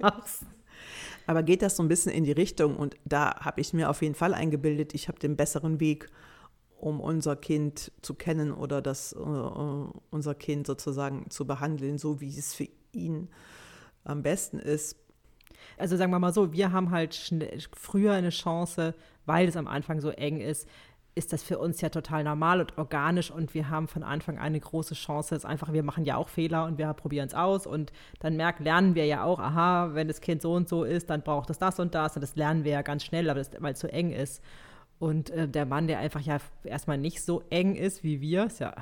machst. 0.00 0.44
Aber 1.28 1.42
geht 1.42 1.62
das 1.62 1.76
so 1.76 1.82
ein 1.82 1.88
bisschen 1.88 2.10
in 2.10 2.24
die 2.24 2.32
Richtung 2.32 2.76
und 2.76 2.96
da 3.04 3.36
habe 3.40 3.60
ich 3.60 3.74
mir 3.74 3.90
auf 3.90 4.00
jeden 4.00 4.14
Fall 4.14 4.32
eingebildet, 4.32 4.94
ich 4.94 5.08
habe 5.08 5.18
den 5.18 5.36
besseren 5.36 5.78
Weg, 5.78 6.08
um 6.80 7.00
unser 7.00 7.36
Kind 7.36 7.92
zu 8.00 8.14
kennen 8.14 8.50
oder 8.50 8.80
das, 8.80 9.14
uh, 9.14 9.92
unser 10.10 10.34
Kind 10.34 10.66
sozusagen 10.66 11.28
zu 11.28 11.46
behandeln, 11.46 11.98
so 11.98 12.20
wie 12.22 12.36
es 12.36 12.54
für 12.54 12.68
ihn 12.92 13.28
am 14.04 14.22
besten 14.22 14.58
ist. 14.58 14.96
Also 15.78 15.96
sagen 15.96 16.10
wir 16.10 16.18
mal 16.18 16.32
so, 16.32 16.52
wir 16.52 16.72
haben 16.72 16.90
halt 16.90 17.32
früher 17.74 18.12
eine 18.12 18.30
Chance, 18.30 18.94
weil 19.26 19.48
es 19.48 19.56
am 19.56 19.66
Anfang 19.66 20.00
so 20.00 20.10
eng 20.10 20.40
ist, 20.40 20.68
ist 21.18 21.32
das 21.32 21.42
für 21.42 21.58
uns 21.58 21.80
ja 21.80 21.88
total 21.88 22.22
normal 22.22 22.60
und 22.60 22.78
organisch 22.78 23.30
und 23.30 23.52
wir 23.52 23.68
haben 23.68 23.88
von 23.88 24.04
Anfang 24.04 24.38
an 24.38 24.44
eine 24.44 24.60
große 24.60 24.94
Chance. 24.94 25.34
Es 25.34 25.44
einfach, 25.44 25.72
wir 25.72 25.82
machen 25.82 26.04
ja 26.04 26.16
auch 26.16 26.28
Fehler 26.28 26.64
und 26.64 26.78
wir 26.78 26.92
probieren 26.94 27.26
es 27.26 27.34
aus 27.34 27.66
und 27.66 27.92
dann 28.20 28.36
merken, 28.36 28.62
lernen 28.62 28.94
wir 28.94 29.04
ja 29.04 29.24
auch, 29.24 29.40
aha, 29.40 29.94
wenn 29.94 30.06
das 30.06 30.20
Kind 30.20 30.42
so 30.42 30.52
und 30.52 30.68
so 30.68 30.84
ist, 30.84 31.10
dann 31.10 31.22
braucht 31.22 31.50
es 31.50 31.58
das 31.58 31.80
und 31.80 31.94
das 31.94 32.14
und 32.14 32.22
das 32.22 32.36
lernen 32.36 32.62
wir 32.62 32.72
ja 32.72 32.82
ganz 32.82 33.04
schnell, 33.04 33.26
weil 33.26 33.72
es 33.72 33.80
so 33.80 33.88
eng 33.88 34.12
ist. 34.12 34.42
Und 35.00 35.30
äh, 35.30 35.48
der 35.48 35.66
Mann, 35.66 35.88
der 35.88 35.98
einfach 35.98 36.20
ja 36.20 36.38
erstmal 36.62 36.98
nicht 36.98 37.22
so 37.22 37.42
eng 37.50 37.74
ist 37.74 38.04
wie 38.04 38.20
wir, 38.20 38.46
ist 38.46 38.60
ja 38.60 38.74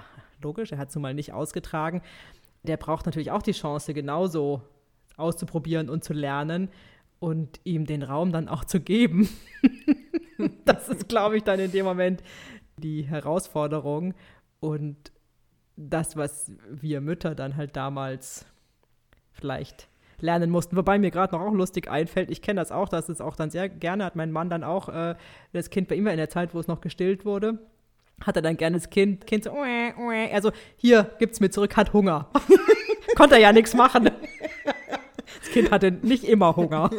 logisch, 0.42 0.72
er 0.72 0.78
hat 0.78 0.90
es 0.90 0.94
nun 0.94 1.02
mal 1.02 1.14
nicht 1.14 1.32
ausgetragen, 1.32 2.02
der 2.64 2.76
braucht 2.76 3.06
natürlich 3.06 3.30
auch 3.30 3.42
die 3.42 3.52
Chance, 3.52 3.94
genauso 3.94 4.60
auszuprobieren 5.16 5.88
und 5.88 6.04
zu 6.04 6.12
lernen 6.12 6.68
und 7.18 7.60
ihm 7.64 7.86
den 7.86 8.02
Raum 8.02 8.32
dann 8.32 8.48
auch 8.48 8.64
zu 8.64 8.80
geben. 8.80 9.28
das 10.64 10.88
ist, 10.88 11.08
glaube 11.08 11.36
ich, 11.36 11.44
dann 11.44 11.60
in 11.60 11.72
dem 11.72 11.84
Moment 11.84 12.22
die 12.76 13.02
Herausforderung 13.02 14.14
und 14.60 14.96
das, 15.76 16.16
was 16.16 16.52
wir 16.70 17.00
Mütter 17.00 17.34
dann 17.34 17.56
halt 17.56 17.76
damals 17.76 18.46
vielleicht 19.32 19.88
lernen 20.20 20.50
mussten. 20.50 20.76
Wobei 20.76 20.98
mir 20.98 21.10
gerade 21.10 21.34
noch 21.34 21.42
auch 21.42 21.52
lustig 21.52 21.90
einfällt, 21.90 22.30
ich 22.30 22.42
kenne 22.42 22.60
das 22.60 22.72
auch, 22.72 22.88
dass 22.88 23.08
es 23.08 23.20
auch 23.20 23.36
dann 23.36 23.50
sehr 23.50 23.68
gerne 23.68 24.04
hat 24.04 24.16
mein 24.16 24.32
Mann 24.32 24.48
dann 24.48 24.64
auch 24.64 24.88
äh, 24.88 25.14
das 25.52 25.70
Kind 25.70 25.88
bei 25.88 25.94
ihm 25.94 26.06
in 26.06 26.16
der 26.16 26.30
Zeit, 26.30 26.54
wo 26.54 26.60
es 26.60 26.68
noch 26.68 26.80
gestillt 26.80 27.24
wurde, 27.24 27.58
hat 28.24 28.36
er 28.36 28.42
dann 28.42 28.56
gerne 28.56 28.76
das 28.76 28.88
Kind, 28.88 29.26
Kind 29.26 29.44
so, 29.44 29.52
also 30.32 30.52
hier 30.76 31.10
gibt's 31.18 31.40
mir 31.40 31.50
zurück, 31.50 31.76
hat 31.76 31.92
Hunger. 31.92 32.30
Konnte 33.16 33.36
er 33.36 33.40
ja 33.40 33.52
nichts 33.52 33.74
machen. 33.74 34.10
Das 35.40 35.50
Kind 35.50 35.70
hatte 35.70 35.92
nicht 35.92 36.24
immer 36.24 36.56
Hunger. 36.56 36.90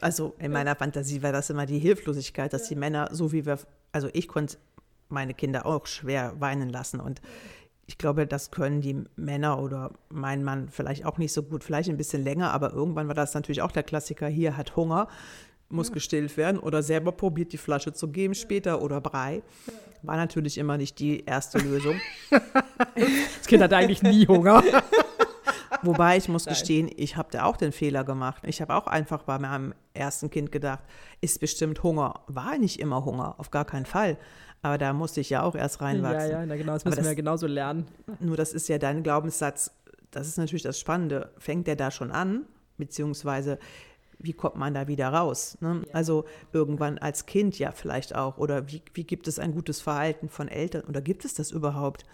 Also 0.00 0.34
in 0.38 0.52
meiner 0.52 0.76
Fantasie 0.76 1.22
war 1.22 1.32
das 1.32 1.50
immer 1.50 1.66
die 1.66 1.78
Hilflosigkeit, 1.78 2.52
dass 2.52 2.68
die 2.68 2.76
Männer, 2.76 3.08
so 3.12 3.32
wie 3.32 3.46
wir, 3.46 3.58
also 3.92 4.08
ich 4.12 4.28
konnte 4.28 4.58
meine 5.08 5.34
Kinder 5.34 5.66
auch 5.66 5.86
schwer 5.86 6.34
weinen 6.38 6.68
lassen 6.68 7.00
und 7.00 7.20
ich 7.86 7.98
glaube, 7.98 8.26
das 8.26 8.50
können 8.50 8.80
die 8.80 9.04
Männer 9.14 9.60
oder 9.60 9.92
mein 10.08 10.42
Mann 10.42 10.68
vielleicht 10.68 11.04
auch 11.04 11.18
nicht 11.18 11.32
so 11.32 11.42
gut, 11.42 11.62
vielleicht 11.62 11.88
ein 11.88 11.96
bisschen 11.96 12.24
länger, 12.24 12.52
aber 12.52 12.72
irgendwann 12.72 13.06
war 13.06 13.14
das 13.14 13.34
natürlich 13.34 13.62
auch 13.62 13.72
der 13.72 13.84
Klassiker, 13.84 14.26
hier 14.26 14.56
hat 14.56 14.76
Hunger. 14.76 15.08
muss 15.68 15.90
gestillt 15.90 16.36
werden 16.36 16.60
oder 16.60 16.82
selber 16.82 17.12
probiert, 17.12 17.52
die 17.52 17.58
Flasche 17.58 17.92
zu 17.92 18.08
geben 18.08 18.34
später 18.34 18.82
oder 18.82 19.00
Brei. 19.00 19.42
War 20.02 20.16
natürlich 20.16 20.58
immer 20.58 20.76
nicht 20.76 20.98
die 21.00 21.24
erste 21.24 21.58
Lösung. 21.58 22.00
Das 23.38 23.46
Kind 23.46 23.62
hat 23.62 23.72
eigentlich 23.72 24.02
nie 24.02 24.26
Hunger. 24.26 24.62
Wobei 25.86 26.16
ich 26.16 26.28
muss 26.28 26.46
Nein. 26.46 26.54
gestehen, 26.54 26.90
ich 26.96 27.16
habe 27.16 27.28
da 27.30 27.44
auch 27.44 27.56
den 27.56 27.72
Fehler 27.72 28.04
gemacht. 28.04 28.42
Ich 28.46 28.60
habe 28.60 28.74
auch 28.74 28.86
einfach 28.86 29.22
bei 29.22 29.38
meinem 29.38 29.74
ersten 29.94 30.30
Kind 30.30 30.52
gedacht, 30.52 30.84
ist 31.20 31.40
bestimmt 31.40 31.82
Hunger. 31.82 32.20
War 32.26 32.58
nicht 32.58 32.80
immer 32.80 33.04
Hunger, 33.04 33.36
auf 33.38 33.50
gar 33.50 33.64
keinen 33.64 33.86
Fall. 33.86 34.18
Aber 34.62 34.78
da 34.78 34.92
musste 34.92 35.20
ich 35.20 35.30
ja 35.30 35.42
auch 35.42 35.54
erst 35.54 35.80
reinwachsen. 35.80 36.30
Ja, 36.30 36.44
ja, 36.44 36.56
genau, 36.56 36.72
das 36.72 36.84
müssen 36.84 36.96
das, 36.96 37.04
wir 37.04 37.12
ja 37.12 37.16
genauso 37.16 37.46
lernen. 37.46 37.86
Nur 38.20 38.36
das 38.36 38.52
ist 38.52 38.68
ja 38.68 38.78
dein 38.78 39.02
Glaubenssatz, 39.02 39.70
das 40.10 40.28
ist 40.28 40.38
natürlich 40.38 40.62
das 40.62 40.80
Spannende. 40.80 41.30
Fängt 41.38 41.66
der 41.66 41.76
da 41.76 41.90
schon 41.90 42.10
an? 42.10 42.46
Beziehungsweise, 42.78 43.58
wie 44.18 44.32
kommt 44.32 44.56
man 44.56 44.74
da 44.74 44.88
wieder 44.88 45.08
raus? 45.08 45.58
Ne? 45.60 45.82
Ja. 45.86 45.94
Also 45.94 46.24
irgendwann 46.52 46.98
als 46.98 47.26
Kind 47.26 47.58
ja 47.58 47.70
vielleicht 47.72 48.14
auch. 48.14 48.38
Oder 48.38 48.68
wie, 48.68 48.82
wie 48.94 49.04
gibt 49.04 49.28
es 49.28 49.38
ein 49.38 49.52
gutes 49.52 49.80
Verhalten 49.80 50.28
von 50.28 50.48
Eltern? 50.48 50.82
Oder 50.82 51.00
gibt 51.00 51.24
es 51.24 51.34
das 51.34 51.50
überhaupt? 51.50 52.04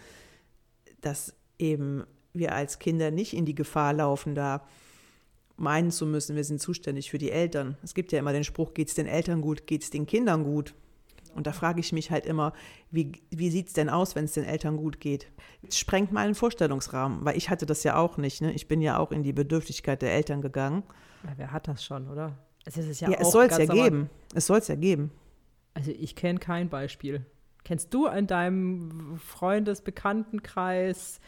Dass 1.00 1.34
eben 1.58 2.04
wir 2.32 2.54
als 2.54 2.78
Kinder 2.78 3.10
nicht 3.10 3.34
in 3.34 3.44
die 3.44 3.54
Gefahr 3.54 3.92
laufen, 3.92 4.34
da 4.34 4.66
meinen 5.56 5.90
zu 5.90 6.06
müssen, 6.06 6.36
wir 6.36 6.44
sind 6.44 6.60
zuständig 6.60 7.10
für 7.10 7.18
die 7.18 7.30
Eltern. 7.30 7.76
Es 7.82 7.94
gibt 7.94 8.12
ja 8.12 8.18
immer 8.18 8.32
den 8.32 8.44
Spruch, 8.44 8.74
geht 8.74 8.88
es 8.88 8.94
den 8.94 9.06
Eltern 9.06 9.40
gut, 9.40 9.66
geht 9.66 9.82
es 9.82 9.90
den 9.90 10.06
Kindern 10.06 10.44
gut? 10.44 10.74
Und 11.34 11.46
da 11.46 11.52
frage 11.52 11.80
ich 11.80 11.92
mich 11.92 12.10
halt 12.10 12.26
immer, 12.26 12.52
wie, 12.90 13.12
wie 13.30 13.50
sieht 13.50 13.68
es 13.68 13.72
denn 13.72 13.88
aus, 13.88 14.14
wenn 14.14 14.24
es 14.24 14.32
den 14.32 14.44
Eltern 14.44 14.76
gut 14.76 15.00
geht? 15.00 15.28
Es 15.66 15.78
sprengt 15.78 16.12
meinen 16.12 16.34
Vorstellungsrahmen, 16.34 17.24
weil 17.24 17.36
ich 17.36 17.48
hatte 17.48 17.64
das 17.64 17.84
ja 17.84 17.96
auch 17.96 18.18
nicht. 18.18 18.42
Ne? 18.42 18.52
Ich 18.52 18.68
bin 18.68 18.82
ja 18.82 18.98
auch 18.98 19.12
in 19.12 19.22
die 19.22 19.32
Bedürftigkeit 19.32 20.02
der 20.02 20.12
Eltern 20.12 20.42
gegangen. 20.42 20.82
Ja, 21.24 21.30
wer 21.36 21.52
hat 21.52 21.68
das 21.68 21.84
schon, 21.84 22.08
oder? 22.08 22.36
Es 22.64 22.76
ist 22.76 23.00
ja, 23.00 23.10
ja 23.10 23.18
es 23.18 23.30
soll 23.30 23.46
es 23.46 23.56
ja 23.56 23.66
geben. 23.66 24.10
Es 24.34 24.46
soll 24.46 24.58
es 24.58 24.68
ja 24.68 24.74
geben. 24.74 25.10
Also 25.74 25.90
ich 25.90 26.16
kenne 26.16 26.38
kein 26.38 26.68
Beispiel. 26.68 27.24
Kennst 27.64 27.94
du 27.94 28.06
in 28.06 28.26
deinem 28.26 29.18
Freundesbekanntenkreis 29.18 31.20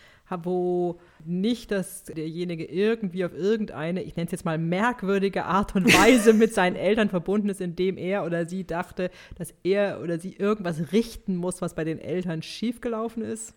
wo 0.43 0.99
nicht, 1.25 1.71
dass 1.71 2.05
derjenige 2.05 2.65
irgendwie 2.65 3.25
auf 3.25 3.35
irgendeine, 3.35 4.03
ich 4.03 4.17
nenne 4.17 4.27
es 4.27 4.33
jetzt 4.33 4.45
mal 4.45 4.59
merkwürdige 4.59 5.45
Art 5.45 5.77
und 5.77 5.87
Weise 5.87 6.33
mit 6.33 6.55
seinen 6.55 6.77
Eltern 6.77 7.09
verbunden 7.09 7.49
ist, 7.49 7.61
indem 7.61 7.99
er 7.99 8.25
oder 8.25 8.49
sie 8.49 8.67
dachte, 8.67 9.11
dass 9.37 9.55
er 9.63 10.01
oder 10.03 10.19
sie 10.19 10.35
irgendwas 10.35 10.93
richten 10.93 11.37
muss, 11.37 11.63
was 11.63 11.75
bei 11.75 11.85
den 11.85 11.99
Eltern 11.99 12.43
schiefgelaufen 12.43 13.23
ist? 13.23 13.55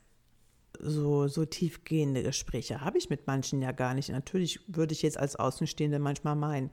So, 0.79 1.27
so 1.27 1.45
tiefgehende 1.45 2.21
Gespräche 2.21 2.81
habe 2.81 2.99
ich 2.99 3.09
mit 3.09 3.25
manchen 3.25 3.61
ja 3.61 3.71
gar 3.71 3.95
nicht. 3.95 4.09
Natürlich 4.09 4.59
würde 4.67 4.93
ich 4.93 5.01
jetzt 5.01 5.17
als 5.17 5.35
Außenstehende 5.35 5.97
manchmal 5.97 6.35
meinen, 6.35 6.69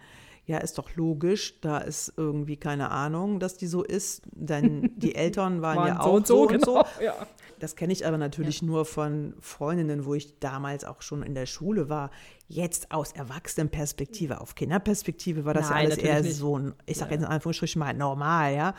ja, 0.46 0.58
ist 0.58 0.76
doch 0.76 0.94
logisch, 0.94 1.60
da 1.60 1.78
ist 1.78 2.12
irgendwie 2.16 2.56
keine 2.56 2.90
Ahnung, 2.90 3.40
dass 3.40 3.56
die 3.56 3.66
so 3.66 3.82
ist, 3.82 4.22
denn 4.32 4.92
die 4.96 5.14
Eltern 5.16 5.62
waren, 5.62 5.76
waren 5.76 5.88
ja 5.88 6.00
auch 6.00 6.06
so 6.06 6.12
und 6.12 6.26
so. 6.26 6.42
Und 6.42 6.48
genau, 6.48 6.64
so. 6.64 7.02
Ja. 7.02 7.14
Das 7.58 7.76
kenne 7.76 7.92
ich 7.92 8.06
aber 8.06 8.18
natürlich 8.18 8.60
ja. 8.60 8.66
nur 8.66 8.84
von 8.84 9.34
Freundinnen, 9.40 10.04
wo 10.04 10.14
ich 10.14 10.38
damals 10.40 10.84
auch 10.84 11.00
schon 11.00 11.22
in 11.22 11.34
der 11.34 11.46
Schule 11.46 11.88
war. 11.88 12.10
Jetzt 12.46 12.90
aus 12.90 13.12
Erwachsenenperspektive 13.12 14.40
auf 14.40 14.54
Kinderperspektive 14.54 15.46
war 15.46 15.54
das 15.54 15.70
Nein, 15.70 15.84
ja 15.84 15.84
alles 15.84 15.98
eher 15.98 16.20
nicht. 16.20 16.36
so, 16.36 16.72
ich 16.84 16.98
sage 16.98 17.12
ja. 17.12 17.16
jetzt 17.16 17.26
in 17.26 17.32
Anführungsstrichen 17.32 17.78
mal 17.78 17.94
normal, 17.94 18.52
ja. 18.52 18.58
ja. 18.58 18.74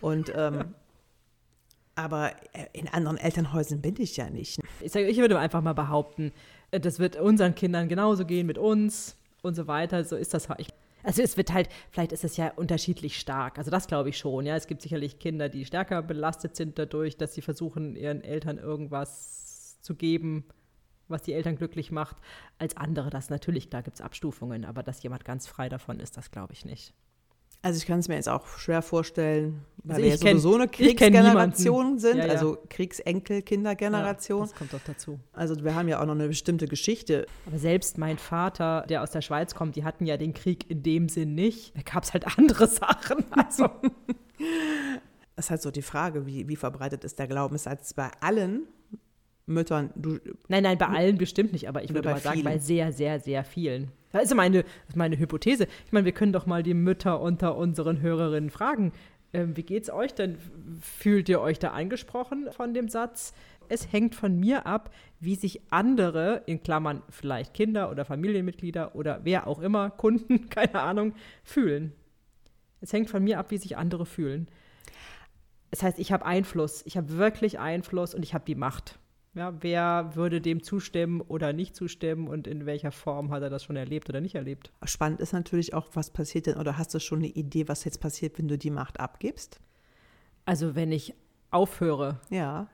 Und 0.00 0.32
ähm, 0.36 0.74
aber 1.96 2.30
äh, 2.52 2.66
in 2.74 2.86
anderen 2.86 3.16
Elternhäusern 3.16 3.80
bin 3.80 3.96
ich 3.98 4.16
ja 4.16 4.30
nicht. 4.30 4.60
Ich, 4.80 4.92
sage, 4.92 5.08
ich 5.08 5.18
würde 5.18 5.36
einfach 5.36 5.62
mal 5.62 5.72
behaupten, 5.72 6.30
äh, 6.70 6.78
das 6.78 7.00
wird 7.00 7.16
unseren 7.16 7.56
Kindern 7.56 7.88
genauso 7.88 8.24
gehen 8.24 8.46
mit 8.46 8.56
uns 8.56 9.16
und 9.42 9.56
so 9.56 9.66
weiter. 9.66 10.04
So 10.04 10.14
ist 10.14 10.32
das 10.32 10.48
halt. 10.48 10.72
Also 11.08 11.22
es 11.22 11.38
wird 11.38 11.54
halt, 11.54 11.70
vielleicht 11.90 12.12
ist 12.12 12.22
es 12.22 12.36
ja 12.36 12.50
unterschiedlich 12.50 13.18
stark. 13.18 13.56
Also 13.56 13.70
das 13.70 13.86
glaube 13.86 14.10
ich 14.10 14.18
schon. 14.18 14.44
Ja, 14.44 14.56
es 14.56 14.66
gibt 14.66 14.82
sicherlich 14.82 15.18
Kinder, 15.18 15.48
die 15.48 15.64
stärker 15.64 16.02
belastet 16.02 16.54
sind 16.54 16.78
dadurch, 16.78 17.16
dass 17.16 17.32
sie 17.32 17.40
versuchen, 17.40 17.96
ihren 17.96 18.20
Eltern 18.20 18.58
irgendwas 18.58 19.80
zu 19.80 19.94
geben, 19.94 20.44
was 21.08 21.22
die 21.22 21.32
Eltern 21.32 21.56
glücklich 21.56 21.90
macht, 21.90 22.18
als 22.58 22.76
andere. 22.76 23.08
Das 23.08 23.30
natürlich, 23.30 23.70
da 23.70 23.80
gibt 23.80 23.94
es 23.94 24.02
Abstufungen, 24.02 24.66
aber 24.66 24.82
dass 24.82 25.02
jemand 25.02 25.24
ganz 25.24 25.46
frei 25.46 25.70
davon 25.70 25.98
ist, 25.98 26.18
das 26.18 26.30
glaube 26.30 26.52
ich 26.52 26.66
nicht. 26.66 26.92
Also 27.60 27.78
ich 27.78 27.86
kann 27.86 27.98
es 27.98 28.08
mir 28.08 28.14
jetzt 28.14 28.28
auch 28.28 28.46
schwer 28.58 28.82
vorstellen, 28.82 29.64
weil 29.82 29.96
also 29.96 30.02
wir 30.04 30.10
ja 30.10 30.16
sowieso 30.16 30.54
eine 30.54 30.68
Kriegsgeneration 30.68 31.98
sind, 31.98 32.18
ja, 32.18 32.26
ja. 32.26 32.32
also 32.32 32.58
Kriegsenkel-Kindergeneration. 32.68 34.40
Ja, 34.40 34.46
das 34.46 34.54
kommt 34.54 34.72
doch 34.72 34.80
dazu. 34.86 35.18
Also 35.32 35.56
wir 35.64 35.74
haben 35.74 35.88
ja 35.88 36.00
auch 36.00 36.06
noch 36.06 36.14
eine 36.14 36.28
bestimmte 36.28 36.68
Geschichte. 36.68 37.26
Aber 37.46 37.58
selbst 37.58 37.98
mein 37.98 38.18
Vater, 38.18 38.84
der 38.88 39.02
aus 39.02 39.10
der 39.10 39.22
Schweiz 39.22 39.56
kommt, 39.56 39.74
die 39.74 39.84
hatten 39.84 40.06
ja 40.06 40.16
den 40.16 40.34
Krieg 40.34 40.70
in 40.70 40.84
dem 40.84 41.08
Sinn 41.08 41.34
nicht. 41.34 41.76
Da 41.76 41.82
gab 41.82 42.04
es 42.04 42.12
halt 42.12 42.38
andere 42.38 42.66
Sachen. 42.68 43.24
Also. 43.32 43.68
das 45.34 45.46
ist 45.46 45.50
halt 45.50 45.62
so 45.62 45.72
die 45.72 45.82
Frage, 45.82 46.26
wie, 46.26 46.46
wie 46.48 46.56
verbreitet 46.56 47.02
ist 47.02 47.18
der 47.18 47.26
Glaubenssatz 47.26 47.92
bei 47.92 48.10
allen 48.20 48.68
Müttern? 49.48 49.90
Du, 49.96 50.18
nein, 50.48 50.62
nein, 50.62 50.78
bei 50.78 50.86
allen 50.86 51.18
bestimmt 51.18 51.52
nicht, 51.52 51.68
aber 51.68 51.82
ich 51.82 51.92
würde 51.92 52.10
mal 52.10 52.20
sagen, 52.20 52.44
bei 52.44 52.58
sehr, 52.58 52.92
sehr, 52.92 53.20
sehr 53.20 53.44
vielen. 53.44 53.90
Das 54.12 54.24
ist 54.24 54.34
meine, 54.34 54.64
meine 54.94 55.18
Hypothese. 55.18 55.66
Ich 55.86 55.92
meine, 55.92 56.04
wir 56.04 56.12
können 56.12 56.32
doch 56.32 56.46
mal 56.46 56.62
die 56.62 56.74
Mütter 56.74 57.20
unter 57.20 57.56
unseren 57.56 58.00
Hörerinnen 58.00 58.50
fragen. 58.50 58.92
Ähm, 59.32 59.56
wie 59.56 59.62
geht's 59.62 59.90
euch 59.90 60.14
denn? 60.14 60.38
Fühlt 60.80 61.28
ihr 61.28 61.40
euch 61.40 61.58
da 61.58 61.70
angesprochen 61.70 62.48
von 62.50 62.72
dem 62.72 62.88
Satz? 62.88 63.34
Es 63.68 63.92
hängt 63.92 64.14
von 64.14 64.38
mir 64.40 64.66
ab, 64.66 64.90
wie 65.20 65.34
sich 65.34 65.60
andere, 65.70 66.42
in 66.46 66.62
Klammern 66.62 67.02
vielleicht 67.10 67.52
Kinder 67.52 67.90
oder 67.90 68.06
Familienmitglieder 68.06 68.94
oder 68.94 69.20
wer 69.24 69.46
auch 69.46 69.58
immer, 69.58 69.90
Kunden, 69.96 70.48
keine 70.48 70.80
Ahnung, 70.80 71.14
fühlen. 71.44 71.92
Es 72.80 72.92
hängt 72.92 73.10
von 73.10 73.22
mir 73.22 73.38
ab, 73.38 73.50
wie 73.50 73.58
sich 73.58 73.76
andere 73.76 74.06
fühlen. 74.06 74.48
Das 75.70 75.82
heißt, 75.82 75.98
ich 75.98 76.12
habe 76.12 76.24
Einfluss, 76.24 76.82
ich 76.86 76.96
habe 76.96 77.18
wirklich 77.18 77.58
Einfluss 77.58 78.14
und 78.14 78.22
ich 78.22 78.32
habe 78.32 78.44
die 78.46 78.54
Macht. 78.54 78.98
Ja, 79.34 79.54
wer 79.60 80.12
würde 80.14 80.40
dem 80.40 80.62
zustimmen 80.62 81.20
oder 81.20 81.52
nicht 81.52 81.76
zustimmen 81.76 82.28
und 82.28 82.46
in 82.46 82.66
welcher 82.66 82.90
Form 82.90 83.30
hat 83.30 83.42
er 83.42 83.50
das 83.50 83.64
schon 83.64 83.76
erlebt 83.76 84.08
oder 84.08 84.20
nicht 84.20 84.34
erlebt? 84.34 84.72
Spannend 84.84 85.20
ist 85.20 85.32
natürlich 85.32 85.74
auch, 85.74 85.88
was 85.94 86.10
passiert 86.10 86.46
denn, 86.46 86.56
oder 86.56 86.78
hast 86.78 86.94
du 86.94 86.98
schon 86.98 87.18
eine 87.18 87.28
Idee, 87.28 87.68
was 87.68 87.84
jetzt 87.84 88.00
passiert, 88.00 88.38
wenn 88.38 88.48
du 88.48 88.58
die 88.58 88.70
Macht 88.70 88.98
abgibst? 88.98 89.60
Also 90.44 90.74
wenn 90.74 90.90
ich 90.90 91.14
aufhöre. 91.50 92.20
Ja, 92.30 92.68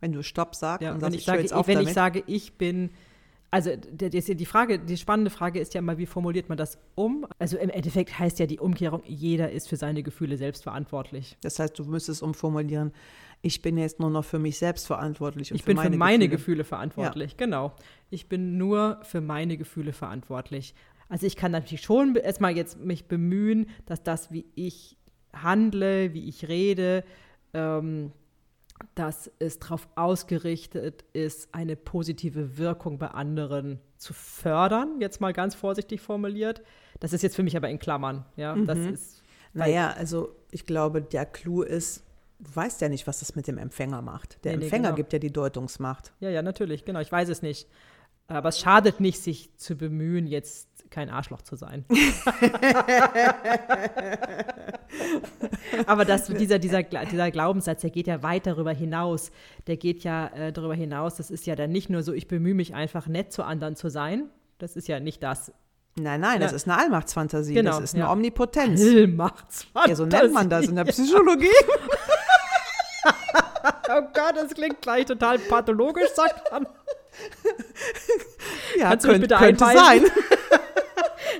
wenn 0.00 0.12
du 0.12 0.22
Stopp 0.22 0.54
sagst 0.54 0.82
ja, 0.82 0.92
und 0.92 1.00
sagst, 1.00 1.14
ich, 1.14 1.20
ich 1.20 1.26
sage, 1.26 1.42
jetzt 1.42 1.52
auf 1.52 1.66
Wenn 1.66 1.76
damit. 1.76 1.88
ich 1.88 1.94
sage, 1.94 2.22
ich 2.26 2.54
bin 2.54 2.90
also 3.50 3.70
die 3.74 4.44
Frage, 4.44 4.78
die 4.78 4.96
spannende 4.96 5.30
Frage 5.30 5.60
ist 5.60 5.72
ja 5.72 5.78
immer, 5.78 5.98
wie 5.98 6.06
formuliert 6.06 6.48
man 6.48 6.58
das 6.58 6.78
um? 6.94 7.26
Also 7.38 7.56
im 7.56 7.70
Endeffekt 7.70 8.18
heißt 8.18 8.38
ja 8.38 8.46
die 8.46 8.58
Umkehrung, 8.58 9.02
jeder 9.06 9.50
ist 9.50 9.68
für 9.68 9.76
seine 9.76 10.02
Gefühle 10.02 10.36
selbst 10.36 10.64
verantwortlich. 10.64 11.38
Das 11.40 11.58
heißt, 11.58 11.78
du 11.78 11.84
müsstest 11.84 12.22
umformulieren, 12.22 12.92
ich 13.42 13.62
bin 13.62 13.78
jetzt 13.78 14.00
nur 14.00 14.10
noch 14.10 14.24
für 14.24 14.38
mich 14.38 14.58
selbst 14.58 14.86
verantwortlich. 14.86 15.52
ich 15.52 15.64
bin 15.64 15.76
für 15.76 15.82
meine, 15.82 15.92
für 15.92 15.98
meine 15.98 16.28
Gefühle. 16.28 16.36
Gefühle, 16.36 16.64
verantwortlich, 16.64 17.32
ja. 17.32 17.36
genau. 17.38 17.72
Ich 18.10 18.28
bin 18.28 18.56
nur 18.56 18.98
für 19.02 19.20
meine 19.20 19.56
Gefühle 19.56 19.92
verantwortlich. 19.92 20.74
Also 21.08 21.26
ich 21.26 21.36
kann 21.36 21.52
natürlich 21.52 21.82
schon 21.82 22.16
erstmal 22.16 22.56
jetzt 22.56 22.78
mich 22.78 23.06
bemühen, 23.06 23.68
dass 23.86 24.02
das, 24.02 24.32
wie 24.32 24.46
ich 24.54 24.96
handle, 25.32 26.12
wie 26.14 26.28
ich 26.28 26.48
rede, 26.48 27.04
ähm, 27.54 28.12
dass 28.94 29.30
es 29.38 29.58
darauf 29.58 29.88
ausgerichtet 29.94 31.04
ist, 31.12 31.54
eine 31.54 31.76
positive 31.76 32.58
Wirkung 32.58 32.98
bei 32.98 33.08
anderen 33.08 33.80
zu 33.96 34.12
fördern, 34.12 35.00
jetzt 35.00 35.20
mal 35.20 35.32
ganz 35.32 35.54
vorsichtig 35.54 36.00
formuliert. 36.00 36.62
Das 37.00 37.12
ist 37.12 37.22
jetzt 37.22 37.36
für 37.36 37.42
mich 37.42 37.56
aber 37.56 37.68
in 37.68 37.78
Klammern. 37.78 38.24
Ja, 38.36 38.54
mhm. 38.54 38.66
das 38.66 38.78
ist. 38.78 39.22
Naja, 39.54 39.94
also 39.96 40.36
ich 40.50 40.66
glaube, 40.66 41.00
der 41.00 41.24
Clou 41.24 41.62
ist, 41.62 42.04
du 42.38 42.54
weißt 42.54 42.80
ja 42.80 42.88
nicht, 42.88 43.06
was 43.06 43.20
das 43.20 43.36
mit 43.36 43.46
dem 43.46 43.58
Empfänger 43.58 44.02
macht. 44.02 44.44
Der 44.44 44.56
nee, 44.56 44.64
Empfänger 44.64 44.82
nee, 44.82 44.86
genau. 44.88 44.96
gibt 44.96 45.12
ja 45.12 45.18
die 45.18 45.32
Deutungsmacht. 45.32 46.12
Ja, 46.20 46.30
ja, 46.30 46.42
natürlich, 46.42 46.84
genau. 46.84 47.00
Ich 47.00 47.10
weiß 47.10 47.28
es 47.28 47.42
nicht. 47.42 47.68
Aber 48.28 48.48
es 48.48 48.58
schadet 48.58 48.98
nicht, 49.00 49.22
sich 49.22 49.56
zu 49.56 49.76
bemühen, 49.76 50.26
jetzt 50.26 50.68
kein 50.90 51.10
Arschloch 51.10 51.42
zu 51.42 51.54
sein. 51.56 51.84
Aber 55.86 56.04
das, 56.04 56.26
dieser, 56.26 56.58
dieser, 56.58 56.82
dieser 56.82 57.30
Glaubenssatz, 57.30 57.82
der 57.82 57.90
geht 57.90 58.08
ja 58.08 58.22
weit 58.22 58.46
darüber 58.46 58.72
hinaus. 58.72 59.30
Der 59.66 59.76
geht 59.76 60.02
ja 60.04 60.28
äh, 60.28 60.52
darüber 60.52 60.74
hinaus. 60.74 61.16
Das 61.16 61.30
ist 61.30 61.46
ja 61.46 61.54
dann 61.54 61.70
nicht 61.70 61.88
nur 61.88 62.02
so, 62.02 62.12
ich 62.12 62.26
bemühe 62.28 62.54
mich 62.54 62.74
einfach 62.74 63.06
nett 63.06 63.32
zu 63.32 63.44
anderen 63.44 63.76
zu 63.76 63.90
sein. 63.90 64.30
Das 64.58 64.74
ist 64.76 64.88
ja 64.88 64.98
nicht 65.00 65.22
das. 65.22 65.52
Nein, 65.98 66.20
nein, 66.20 66.40
das 66.40 66.52
ist 66.52 66.68
eine 66.68 66.78
Allmachtsfantasie. 66.78 67.54
Genau, 67.54 67.72
das 67.72 67.80
ist 67.80 67.94
eine 67.94 68.04
ja. 68.04 68.12
Omnipotenz. 68.12 68.80
Allmachtsfantasie. 68.82 69.90
Ja, 69.90 69.96
so 69.96 70.04
nennt 70.04 70.32
man 70.34 70.50
das 70.50 70.66
in 70.66 70.76
der 70.76 70.84
Psychologie. 70.92 71.46
oh 73.88 74.02
Gott, 74.12 74.36
das 74.36 74.54
klingt 74.54 74.82
gleich 74.82 75.06
total 75.06 75.38
pathologisch, 75.38 76.10
sagt 76.14 76.50
man. 76.50 76.66
Ja, 78.78 78.90
Kannst 78.90 79.06
könnt, 79.06 79.20
bitte 79.22 79.36
könnte 79.36 79.64
sein. 79.64 80.04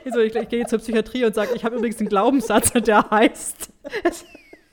so, 0.12 0.20
ich, 0.20 0.34
ich 0.34 0.48
gehe 0.48 0.66
zur 0.66 0.78
Psychiatrie 0.78 1.24
und 1.24 1.34
sage, 1.34 1.50
ich 1.54 1.64
habe 1.64 1.76
übrigens 1.76 1.98
einen 1.98 2.08
Glaubenssatz, 2.08 2.72
der 2.86 3.10
heißt, 3.10 3.70
es 4.04 4.24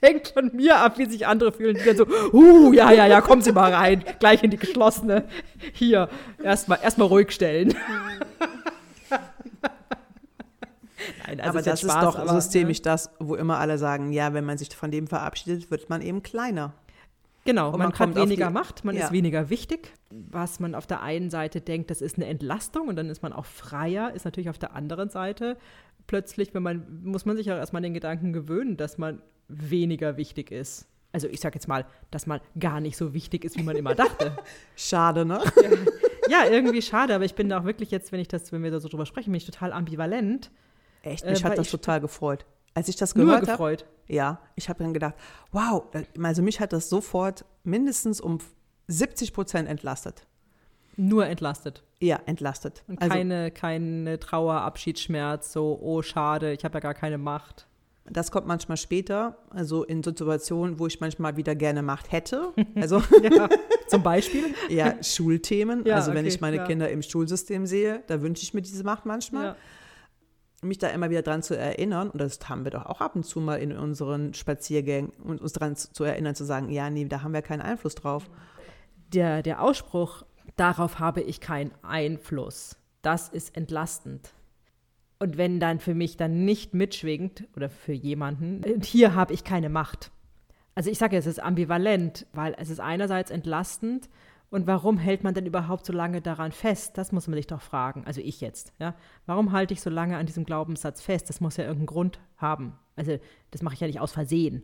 hängt 0.01 0.29
von 0.29 0.51
mir 0.53 0.77
ab, 0.79 0.97
wie 0.97 1.05
sich 1.05 1.27
andere 1.27 1.51
fühlen. 1.51 1.77
Die 1.77 1.83
dann 1.83 1.97
so, 1.97 2.05
uh, 2.33 2.71
ja, 2.73 2.91
ja, 2.91 3.05
ja, 3.07 3.21
kommen 3.21 3.41
Sie 3.41 3.51
mal 3.51 3.73
rein, 3.73 4.03
gleich 4.19 4.43
in 4.43 4.51
die 4.51 4.57
geschlossene. 4.57 5.25
Hier, 5.73 6.09
erstmal 6.41 6.79
erst 6.81 6.99
ruhig 6.99 7.31
stellen. 7.31 7.75
Nein, 11.27 11.41
also 11.41 11.49
aber 11.49 11.61
das 11.61 11.81
Spaß, 11.81 11.95
ist 11.95 12.03
doch 12.03 12.17
aber, 12.17 12.41
systemisch 12.41 12.77
ja. 12.79 12.83
das, 12.83 13.09
wo 13.19 13.35
immer 13.35 13.57
alle 13.57 13.77
sagen, 13.77 14.13
ja, 14.13 14.33
wenn 14.33 14.45
man 14.45 14.57
sich 14.57 14.73
von 14.75 14.91
dem 14.91 15.07
verabschiedet, 15.07 15.69
wird 15.71 15.89
man 15.89 16.01
eben 16.01 16.23
kleiner. 16.23 16.73
Genau, 17.45 17.71
man, 17.71 17.79
man 17.79 17.93
hat 17.93 18.15
weniger 18.15 18.49
Macht, 18.49 18.85
man 18.85 18.95
ja. 18.95 19.05
ist 19.05 19.11
weniger 19.11 19.49
wichtig. 19.49 19.93
Was 20.09 20.59
man 20.59 20.75
auf 20.75 20.87
der 20.87 21.01
einen 21.01 21.29
Seite 21.29 21.59
denkt, 21.59 21.91
das 21.91 22.01
ist 22.01 22.15
eine 22.15 22.25
Entlastung 22.27 22.87
und 22.87 22.95
dann 22.95 23.09
ist 23.09 23.21
man 23.21 23.33
auch 23.33 23.45
freier, 23.45 24.13
ist 24.13 24.23
natürlich 24.23 24.49
auf 24.49 24.57
der 24.57 24.73
anderen 24.75 25.09
Seite 25.09 25.57
plötzlich, 26.07 26.53
wenn 26.53 26.63
man, 26.63 27.01
muss 27.03 27.25
man 27.25 27.35
sich 27.35 27.51
auch 27.51 27.57
erstmal 27.57 27.81
den 27.81 27.93
Gedanken 27.93 28.33
gewöhnen, 28.33 28.77
dass 28.77 28.97
man 28.97 29.21
weniger 29.47 30.17
wichtig 30.17 30.51
ist. 30.51 30.87
Also 31.11 31.27
ich 31.27 31.41
sag 31.41 31.53
jetzt 31.53 31.67
mal, 31.67 31.85
dass 32.11 32.25
man 32.25 32.39
gar 32.59 32.79
nicht 32.79 32.97
so 32.97 33.13
wichtig 33.13 33.45
ist, 33.45 33.57
wie 33.57 33.63
man 33.63 33.75
immer 33.75 33.93
dachte. 33.93 34.35
schade, 34.75 35.25
ne? 35.25 35.41
Ja. 36.27 36.43
ja, 36.43 36.49
irgendwie 36.49 36.81
schade, 36.81 37.13
aber 37.13 37.25
ich 37.25 37.35
bin 37.35 37.49
da 37.49 37.59
auch 37.59 37.65
wirklich 37.65 37.91
jetzt, 37.91 38.11
wenn 38.11 38.19
ich 38.19 38.27
das, 38.27 38.51
wenn 38.51 38.63
wir 38.63 38.71
da 38.71 38.79
so 38.79 38.87
drüber 38.87 39.05
sprechen, 39.05 39.31
bin 39.31 39.37
ich 39.37 39.45
total 39.45 39.73
ambivalent. 39.73 40.49
Echt? 41.03 41.25
Mich 41.25 41.41
äh, 41.41 41.43
hat 41.43 41.57
das 41.57 41.69
total 41.69 42.01
gefreut. 42.01 42.45
Als 42.73 42.87
ich 42.87 42.95
das 42.95 43.13
gehört 43.13 43.47
habe. 43.47 43.77
Ja, 44.07 44.39
ich 44.55 44.69
habe 44.69 44.83
dann 44.83 44.93
gedacht, 44.93 45.15
wow, 45.51 45.85
also 46.21 46.41
mich 46.41 46.59
hat 46.59 46.73
das 46.73 46.89
sofort 46.89 47.45
mindestens 47.63 48.19
um 48.19 48.39
70 48.87 49.33
Prozent 49.33 49.69
entlastet. 49.69 50.27
Nur 50.97 51.25
entlastet. 51.25 51.83
Ja, 51.99 52.19
entlastet. 52.25 52.83
Und 52.87 53.01
also, 53.01 53.13
keine, 53.13 53.51
keine 53.51 54.19
Trauer, 54.19 54.55
Abschiedsschmerz, 54.55 55.53
so, 55.53 55.79
oh, 55.81 56.01
schade, 56.01 56.53
ich 56.53 56.63
habe 56.65 56.75
ja 56.75 56.79
gar 56.81 56.93
keine 56.93 57.17
Macht. 57.17 57.67
Das 58.05 58.31
kommt 58.31 58.45
manchmal 58.45 58.75
später, 58.75 59.37
also 59.49 59.85
in 59.85 60.03
Situationen, 60.03 60.77
wo 60.77 60.87
ich 60.87 60.99
manchmal 60.99 61.37
wieder 61.37 61.55
gerne 61.55 61.81
Macht 61.81 62.11
hätte. 62.11 62.51
Also 62.75 63.01
ja, 63.21 63.47
zum 63.87 64.03
Beispiel? 64.03 64.53
ja, 64.69 65.01
Schulthemen. 65.01 65.85
Ja, 65.85 65.95
also 65.95 66.11
wenn 66.11 66.25
okay, 66.25 66.27
ich 66.27 66.41
meine 66.41 66.57
ja. 66.57 66.65
Kinder 66.65 66.89
im 66.89 67.01
Schulsystem 67.01 67.65
sehe, 67.65 68.03
da 68.07 68.21
wünsche 68.21 68.43
ich 68.43 68.53
mir 68.53 68.61
diese 68.61 68.83
Macht 68.83 69.05
manchmal. 69.05 69.55
Mich 70.63 70.77
da 70.77 70.87
immer 70.87 71.09
wieder 71.09 71.21
dran 71.21 71.43
zu 71.43 71.57
erinnern, 71.57 72.09
und 72.09 72.19
das 72.19 72.39
haben 72.47 72.63
wir 72.63 72.71
doch 72.71 72.85
auch 72.85 73.01
ab 73.01 73.15
und 73.15 73.25
zu 73.25 73.39
mal 73.39 73.55
in 73.55 73.75
unseren 73.75 74.33
Spaziergängen, 74.33 75.11
und 75.23 75.41
uns 75.41 75.53
daran 75.53 75.75
zu 75.75 76.03
erinnern, 76.03 76.35
zu 76.35 76.45
sagen, 76.45 76.69
ja, 76.69 76.89
nee, 76.89 77.05
da 77.05 77.21
haben 77.21 77.33
wir 77.33 77.41
keinen 77.41 77.61
Einfluss 77.61 77.95
drauf. 77.95 78.29
Der, 79.13 79.43
der 79.43 79.61
Ausspruch, 79.61 80.23
darauf 80.55 80.99
habe 80.99 81.21
ich 81.21 81.41
keinen 81.41 81.71
Einfluss, 81.83 82.77
das 83.01 83.29
ist 83.29 83.55
entlastend. 83.55 84.33
Und 85.19 85.37
wenn 85.37 85.59
dann 85.59 85.79
für 85.79 85.93
mich 85.93 86.17
dann 86.17 86.45
nicht 86.45 86.73
mitschwingt, 86.73 87.45
oder 87.55 87.69
für 87.69 87.93
jemanden, 87.93 88.61
hier 88.81 89.15
habe 89.15 89.33
ich 89.33 89.43
keine 89.43 89.69
Macht. 89.69 90.11
Also 90.75 90.89
ich 90.89 90.97
sage, 90.97 91.17
es 91.17 91.27
ist 91.27 91.39
ambivalent, 91.39 92.25
weil 92.33 92.55
es 92.57 92.69
ist 92.69 92.79
einerseits 92.79 93.31
entlastend, 93.31 94.09
und 94.53 94.67
warum 94.67 94.99
hält 94.99 95.23
man 95.23 95.33
denn 95.33 95.47
überhaupt 95.47 95.83
so 95.83 95.91
lange 95.93 96.21
daran 96.21 96.51
fest? 96.51 96.99
Das 96.99 97.11
muss 97.11 97.27
man 97.27 97.35
sich 97.35 97.47
doch 97.47 97.59
fragen. 97.59 98.03
Also 98.05 98.21
ich 98.21 98.39
jetzt. 98.39 98.71
Ja? 98.77 98.93
Warum 99.25 99.51
halte 99.51 99.73
ich 99.73 99.81
so 99.81 99.89
lange 99.89 100.15
an 100.15 100.27
diesem 100.27 100.45
Glaubenssatz 100.45 101.01
fest? 101.01 101.27
Das 101.27 101.41
muss 101.41 101.57
ja 101.57 101.63
irgendeinen 101.63 101.87
Grund 101.87 102.19
haben. 102.37 102.77
Also 102.95 103.17
das 103.49 103.63
mache 103.63 103.73
ich 103.73 103.79
ja 103.79 103.87
nicht 103.87 103.99
aus 103.99 104.11
Versehen. 104.11 104.61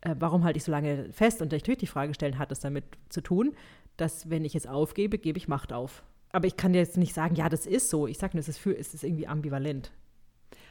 Äh, 0.00 0.14
warum 0.18 0.42
halte 0.42 0.56
ich 0.56 0.64
so 0.64 0.72
lange 0.72 1.12
fest? 1.12 1.42
Und 1.42 1.52
natürlich 1.52 1.80
die 1.80 1.86
Frage 1.86 2.14
stellen, 2.14 2.38
hat 2.38 2.50
es 2.50 2.60
damit 2.60 2.84
zu 3.10 3.20
tun, 3.20 3.54
dass 3.98 4.30
wenn 4.30 4.42
ich 4.46 4.54
es 4.54 4.66
aufgebe, 4.66 5.18
gebe 5.18 5.36
ich 5.36 5.48
Macht 5.48 5.70
auf. 5.70 6.02
Aber 6.32 6.46
ich 6.46 6.56
kann 6.56 6.72
jetzt 6.72 6.96
nicht 6.96 7.12
sagen, 7.12 7.34
ja, 7.34 7.50
das 7.50 7.66
ist 7.66 7.90
so. 7.90 8.06
Ich 8.06 8.16
sage 8.16 8.38
nur, 8.38 8.40
es 8.40 8.48
ist, 8.48 8.58
für, 8.58 8.74
es 8.74 8.94
ist 8.94 9.04
irgendwie 9.04 9.26
ambivalent. 9.26 9.92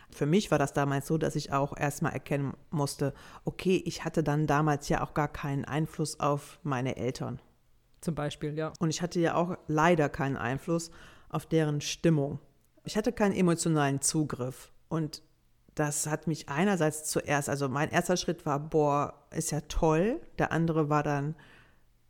Für 0.10 0.26
mich 0.26 0.50
war 0.50 0.58
das 0.58 0.74
damals 0.74 1.06
so, 1.06 1.20
dass 1.20 1.36
ich 1.36 1.54
auch 1.54 1.78
erstmal 1.78 2.14
erkennen 2.14 2.54
musste, 2.72 3.14
okay, 3.44 3.84
ich 3.86 4.06
hatte 4.06 4.24
dann 4.24 4.48
damals 4.48 4.90
ja 4.90 5.04
auch 5.04 5.14
gar 5.14 5.28
keinen 5.28 5.66
Einfluss 5.66 6.20
auf 6.20 6.60
meine 6.64 6.96
Eltern. 6.96 7.40
Zum 8.02 8.16
Beispiel, 8.16 8.58
ja. 8.58 8.74
Und 8.80 8.90
ich 8.90 9.02
hatte 9.02 9.20
ja 9.20 9.36
auch 9.36 9.58
leider 9.68 10.10
keinen 10.10 10.38
Einfluss 10.38 10.92
auf 11.30 11.46
deren 11.46 11.82
Stimmung. 11.82 12.40
Ich 12.84 12.98
hatte 12.98 13.12
keinen 13.12 13.34
emotionalen 13.34 14.02
Zugriff. 14.02 14.72
Und 14.90 15.24
das 15.74 16.08
hat 16.08 16.28
mich 16.28 16.48
einerseits 16.48 17.04
zuerst, 17.04 17.50
also 17.50 17.68
mein 17.68 17.90
erster 17.90 18.16
Schritt 18.16 18.46
war, 18.46 18.60
boah, 18.60 19.14
ist 19.32 19.52
ja 19.52 19.62
toll. 19.62 20.22
Der 20.40 20.52
andere 20.52 20.90
war 20.90 21.04
dann 21.04 21.36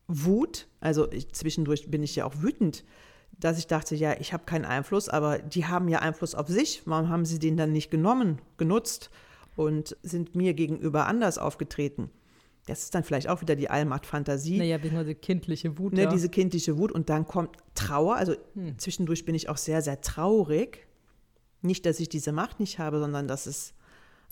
Wut. 0.07 0.67
Also 0.79 1.11
ich, 1.11 1.33
zwischendurch 1.33 1.89
bin 1.89 2.03
ich 2.03 2.15
ja 2.15 2.25
auch 2.25 2.41
wütend, 2.41 2.85
dass 3.39 3.57
ich 3.57 3.67
dachte, 3.67 3.95
ja, 3.95 4.13
ich 4.19 4.33
habe 4.33 4.45
keinen 4.45 4.65
Einfluss, 4.65 5.09
aber 5.09 5.39
die 5.39 5.65
haben 5.65 5.89
ja 5.89 5.99
Einfluss 5.99 6.35
auf 6.35 6.47
sich. 6.47 6.83
Warum 6.85 7.09
haben 7.09 7.25
sie 7.25 7.39
den 7.39 7.57
dann 7.57 7.71
nicht 7.71 7.89
genommen, 7.89 8.39
genutzt 8.57 9.09
und 9.55 9.97
sind 10.03 10.35
mir 10.35 10.53
gegenüber 10.53 11.07
anders 11.07 11.37
aufgetreten? 11.37 12.11
Das 12.65 12.81
ist 12.83 12.95
dann 12.95 13.03
vielleicht 13.03 13.29
auch 13.29 13.41
wieder 13.41 13.55
die 13.55 13.69
Allmacht-Fantasie. 13.69 14.57
Naja, 14.57 14.79
diese 14.79 15.13
kindliche 15.13 15.77
Wut. 15.77 15.93
Ne, 15.93 16.03
ja. 16.03 16.09
Diese 16.09 16.29
kindliche 16.29 16.77
Wut 16.77 16.91
und 16.91 17.09
dann 17.09 17.27
kommt 17.27 17.57
Trauer. 17.75 18.15
Also 18.15 18.35
hm. 18.55 18.77
zwischendurch 18.79 19.25
bin 19.25 19.35
ich 19.35 19.49
auch 19.49 19.57
sehr, 19.57 19.81
sehr 19.81 20.01
traurig. 20.01 20.87
Nicht, 21.61 21.85
dass 21.85 21.99
ich 21.99 22.09
diese 22.09 22.31
Macht 22.31 22.59
nicht 22.59 22.79
habe, 22.79 22.99
sondern 22.99 23.27
dass 23.27 23.45
es 23.45 23.73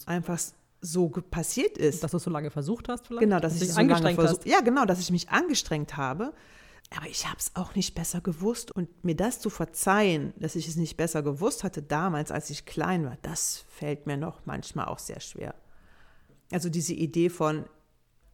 einfach 0.05 0.39
so 0.81 1.09
passiert 1.09 1.77
ist. 1.77 2.03
Dass 2.03 2.11
du 2.11 2.17
es 2.17 2.23
so 2.23 2.31
lange 2.31 2.49
versucht 2.49 2.89
hast, 2.89 3.07
vielleicht? 3.07 3.21
Genau, 3.21 3.39
dass, 3.39 3.53
dass 3.53 3.61
ich 3.61 3.69
es 3.69 3.75
so 3.75 3.81
angestrengt 3.81 4.17
lange 4.17 4.29
hast. 4.29 4.45
Ja, 4.45 4.61
genau, 4.61 4.85
dass 4.85 4.99
ich 4.99 5.11
mich 5.11 5.29
angestrengt 5.29 5.95
habe. 5.95 6.33
Aber 6.95 7.07
ich 7.07 7.27
habe 7.27 7.37
es 7.39 7.51
auch 7.55 7.75
nicht 7.75 7.95
besser 7.95 8.21
gewusst. 8.21 8.71
Und 8.71 9.03
mir 9.03 9.15
das 9.15 9.39
zu 9.39 9.49
verzeihen, 9.49 10.33
dass 10.37 10.55
ich 10.55 10.67
es 10.67 10.75
nicht 10.75 10.97
besser 10.97 11.23
gewusst 11.23 11.63
hatte 11.63 11.81
damals, 11.81 12.31
als 12.31 12.49
ich 12.49 12.65
klein 12.65 13.05
war, 13.05 13.17
das 13.21 13.65
fällt 13.69 14.05
mir 14.05 14.17
noch 14.17 14.45
manchmal 14.45 14.85
auch 14.85 14.99
sehr 14.99 15.19
schwer. 15.19 15.55
Also 16.51 16.69
diese 16.69 16.93
Idee 16.93 17.29
von, 17.29 17.65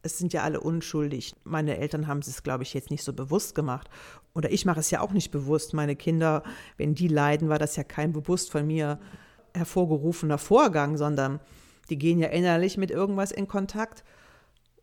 es 0.02 0.18
sind 0.18 0.32
ja 0.32 0.42
alle 0.42 0.60
unschuldig. 0.60 1.34
Meine 1.44 1.78
Eltern 1.78 2.06
haben 2.06 2.20
es, 2.20 2.42
glaube 2.42 2.62
ich, 2.62 2.74
jetzt 2.74 2.90
nicht 2.90 3.04
so 3.04 3.12
bewusst 3.12 3.54
gemacht. 3.54 3.88
Oder 4.34 4.50
ich 4.50 4.64
mache 4.64 4.80
es 4.80 4.90
ja 4.90 5.00
auch 5.00 5.12
nicht 5.12 5.30
bewusst. 5.30 5.74
Meine 5.74 5.96
Kinder, 5.96 6.42
wenn 6.76 6.94
die 6.94 7.08
leiden, 7.08 7.48
war 7.48 7.58
das 7.58 7.76
ja 7.76 7.84
kein 7.84 8.12
bewusst 8.12 8.50
von 8.50 8.66
mir 8.66 8.98
hervorgerufener 9.54 10.38
Vorgang, 10.38 10.96
sondern 10.96 11.40
die 11.90 11.98
gehen 11.98 12.18
ja 12.18 12.28
innerlich 12.28 12.78
mit 12.78 12.90
irgendwas 12.90 13.32
in 13.32 13.48
Kontakt. 13.48 14.04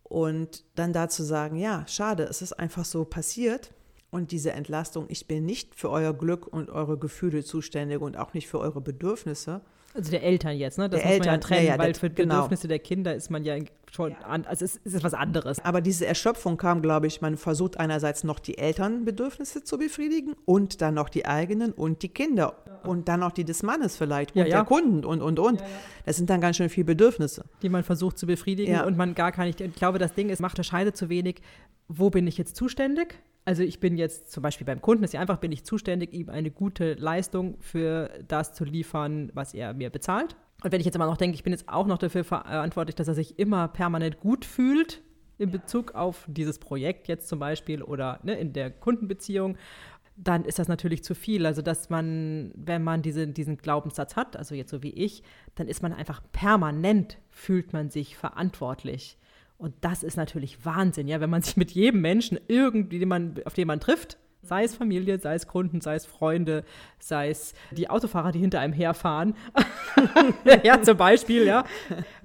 Und 0.04 0.64
dann 0.76 0.94
dazu 0.94 1.24
sagen, 1.24 1.58
ja, 1.58 1.86
schade, 1.88 2.24
es 2.24 2.42
ist 2.42 2.54
einfach 2.54 2.86
so 2.86 3.04
passiert. 3.04 3.74
Und 4.10 4.32
diese 4.32 4.52
Entlastung, 4.54 5.06
ich 5.10 5.28
bin 5.28 5.46
nicht 5.46 5.76
für 5.76 5.90
euer 5.90 6.14
Glück 6.14 6.48
und 6.48 6.70
eure 6.70 6.98
Gefühle 6.98 7.44
zuständig 7.44 8.02
und 8.02 8.18
auch 8.18 8.34
nicht 8.34 8.48
für 8.48 8.60
eure 8.60 8.80
Bedürfnisse, 8.80 9.62
also 9.98 10.12
der 10.12 10.24
Eltern 10.24 10.56
jetzt, 10.56 10.78
ne? 10.78 10.90
Das 10.90 11.00
der 11.00 11.08
muss 11.08 11.14
Eltern, 11.14 11.28
man 11.28 11.36
ja 11.36 11.48
trennen, 11.48 11.66
ja, 11.66 11.72
ja, 11.74 11.80
weil 11.80 11.94
für 11.94 12.10
genau. 12.10 12.36
Bedürfnisse 12.36 12.68
der 12.68 12.80
Kinder 12.80 13.16
ist 13.16 13.32
man 13.32 13.44
ja 13.44 13.58
schon, 13.92 14.16
an, 14.24 14.46
also 14.46 14.66
es, 14.66 14.80
es 14.84 14.94
ist 14.94 15.04
was 15.04 15.14
anderes. 15.14 15.64
Aber 15.64 15.82
diese 15.82 16.06
Erschöpfung 16.06 16.58
kam, 16.58 16.82
glaube 16.82 17.08
ich, 17.08 17.22
man 17.22 17.38
versucht 17.38 17.80
einerseits 17.80 18.24
noch 18.24 18.40
die 18.40 18.58
Elternbedürfnisse 18.58 19.64
zu 19.64 19.78
befriedigen 19.78 20.36
und 20.46 20.82
dann 20.82 20.94
noch 20.94 21.10
die 21.10 21.26
eigenen 21.26 21.72
und 21.72 22.04
die 22.04 22.10
Kinder 22.10 22.56
und 22.84 23.08
dann 23.08 23.22
noch 23.22 23.32
die 23.32 23.46
des 23.46 23.64
Mannes 23.64 23.98
vielleicht 23.98 24.36
und 24.36 24.46
der 24.46 24.64
Kunden 24.66 25.06
und, 25.06 25.22
und, 25.22 25.40
und. 25.40 25.64
Das 26.06 26.18
sind 26.18 26.30
dann 26.30 26.42
ganz 26.42 26.58
schön 26.58 26.70
viele 26.70 26.86
Bedürfnisse. 26.86 27.46
Die 27.62 27.70
man 27.70 27.84
versucht 27.84 28.18
zu 28.18 28.28
befriedigen 28.28 28.82
und 28.82 28.98
man 28.98 29.16
gar 29.16 29.32
kann 29.32 29.48
nicht, 29.48 29.62
ich 29.62 29.76
glaube, 29.76 30.00
das 30.00 30.14
Ding 30.14 30.30
ist, 30.30 30.40
macht 30.40 30.58
unterscheidet 30.58 30.98
zu 30.98 31.10
wenig, 31.10 31.42
wo 31.88 32.10
bin 32.10 32.28
ich 32.28 32.38
jetzt 32.38 32.56
zuständig 32.56 33.16
also 33.48 33.64
ich 33.64 33.80
bin 33.80 33.96
jetzt 33.96 34.30
zum 34.30 34.44
Beispiel 34.44 34.66
beim 34.66 34.82
Kunden, 34.82 35.06
ist 35.06 35.14
ja 35.14 35.22
einfach, 35.22 35.38
bin 35.38 35.54
ich 35.54 35.64
zuständig, 35.64 36.12
ihm 36.12 36.28
eine 36.28 36.52
gute 36.52 36.96
Leistung 36.96 37.56
für 37.62 38.10
das 38.28 38.54
zu 38.54 38.66
liefern, 38.66 39.32
was 39.34 39.54
er 39.54 39.74
mir 39.74 39.90
bezahlt. 39.90 40.36
Und 40.66 40.74
wenn 40.74 40.82
ich 40.82 40.86
jetzt 40.86 40.96
immer 40.96 41.06
noch 41.06 41.16
denke, 41.16 41.36
ich 41.36 41.44
bin 41.44 41.54
jetzt 41.54 41.70
auch 41.70 41.88
noch 41.88 41.98
dafür 41.98 42.26
verantwortlich, 42.26 42.96
dass 42.96 43.08
er 43.08 43.14
sich 43.14 43.40
immer 43.40 43.70
permanent 43.70 44.20
gut 44.20 44.44
fühlt 44.44 45.02
in 45.38 45.50
Bezug 45.50 45.96
auf 45.96 46.26
dieses 46.28 46.60
Projekt 46.60 47.08
jetzt 47.08 47.30
zum 47.30 47.40
Beispiel 47.40 47.84
oder 47.84 48.20
ne, 48.24 48.38
in 48.38 48.52
der 48.52 48.70
Kundenbeziehung, 48.70 49.56
dann 50.18 50.44
ist 50.44 50.60
das 50.60 50.68
natürlich 50.68 51.06
zu 51.06 51.16
viel. 51.16 51.46
Also, 51.46 51.62
dass 51.62 51.90
man, 51.90 52.52
wenn 52.54 52.84
man 52.84 53.02
diese, 53.02 53.30
diesen 53.30 53.56
Glaubenssatz 53.56 54.18
hat, 54.18 54.36
also 54.36 54.56
jetzt 54.56 54.72
so 54.72 54.84
wie 54.84 54.92
ich, 54.92 55.24
dann 55.56 55.70
ist 55.70 55.82
man 55.82 55.94
einfach 55.94 56.22
permanent, 56.34 57.18
fühlt 57.30 57.72
man 57.72 57.92
sich 57.92 58.18
verantwortlich. 58.18 59.18
Und 59.58 59.74
das 59.82 60.04
ist 60.04 60.18
natürlich 60.18 60.66
Wahnsinn, 60.66 61.08
ja, 61.08 61.20
wenn 61.20 61.30
man 61.30 61.42
sich 61.42 61.58
mit 61.58 61.72
jedem 61.72 62.02
Menschen 62.02 62.40
irgendwie, 62.48 63.00
den 63.00 63.10
man, 63.10 63.36
auf 63.46 63.54
den 63.54 63.68
man 63.68 63.80
trifft, 63.80 64.18
sei 64.44 64.64
es 64.64 64.76
Familie, 64.76 65.20
sei 65.20 65.34
es 65.34 65.48
Kunden, 65.48 65.82
sei 65.82 65.96
es 65.96 66.06
Freunde, 66.06 66.64
sei 67.00 67.30
es 67.30 67.54
die 67.72 67.90
Autofahrer, 67.90 68.32
die 68.32 68.40
hinter 68.40 68.60
einem 68.60 68.74
herfahren, 68.74 69.36
ja, 70.64 70.82
zum 70.82 70.98
Beispiel, 70.98 71.46
ja, 71.46 71.66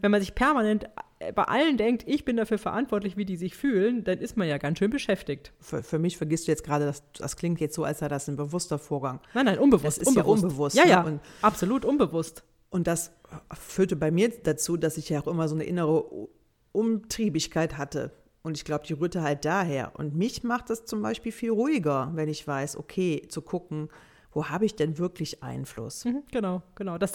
wenn 0.01 0.11
man 0.11 0.21
sich 0.21 0.35
permanent 0.35 0.89
bei 1.35 1.45
allen 1.45 1.77
denkt, 1.77 2.05
ich 2.07 2.25
bin 2.25 2.37
dafür 2.37 2.59
verantwortlich, 2.59 3.17
wie 3.17 3.25
die 3.25 3.37
sich 3.37 3.55
fühlen, 3.55 4.03
dann 4.03 4.19
ist 4.19 4.37
man 4.37 4.49
ja 4.49 4.59
ganz 4.59 4.79
schön 4.79 4.91
beschäftigt. 4.91 5.53
Für, 5.61 5.83
für 5.83 5.99
mich 5.99 6.17
vergisst 6.17 6.49
du 6.49 6.53
jetzt 6.53 6.65
gerade, 6.65 6.85
das, 6.85 7.05
das 7.13 7.37
klingt 7.37 7.61
jetzt 7.61 7.77
so, 7.77 7.85
als 7.85 8.01
sei 8.01 8.09
das 8.09 8.29
ein 8.29 8.37
bewusster 8.37 8.79
Vorgang. 8.79 9.21
Nein, 9.33 9.47
nein, 9.47 9.59
unbewusst. 9.59 9.85
Das 9.85 9.99
ist 9.99 10.09
unbewusst. 10.09 10.43
ja 10.43 10.49
unbewusst. 10.49 10.77
Ja, 10.77 10.85
ja, 10.85 11.09
ja. 11.09 11.19
absolut 11.41 11.85
unbewusst. 11.85 12.43
Und 12.71 12.87
das 12.87 13.13
führte 13.57 13.97
bei 13.97 14.11
mir 14.11 14.31
dazu, 14.31 14.77
dass 14.77 14.97
ich 14.97 15.11
ja 15.11 15.21
auch 15.21 15.29
immer 15.29 15.47
so 15.49 15.55
eine 15.55 15.65
innere 15.65 16.29
Umtriebigkeit 16.73 17.79
hatte. 17.79 18.13
Und 18.43 18.57
ich 18.57 18.65
glaube, 18.65 18.85
die 18.87 18.95
rührte 18.95 19.23
halt 19.23 19.45
daher. 19.45 19.93
Und 19.97 20.15
mich 20.15 20.43
macht 20.43 20.71
es 20.71 20.85
zum 20.85 21.01
Beispiel 21.01 21.33
viel 21.33 21.51
ruhiger, 21.51 22.11
wenn 22.15 22.29
ich 22.29 22.47
weiß, 22.47 22.77
okay, 22.77 23.23
zu 23.29 23.41
gucken, 23.41 23.89
wo 24.33 24.49
habe 24.49 24.65
ich 24.65 24.75
denn 24.75 24.99
wirklich 24.99 25.43
Einfluss? 25.43 26.05
Mhm, 26.05 26.23
genau, 26.33 26.63
genau. 26.75 26.99
Das, 26.99 27.13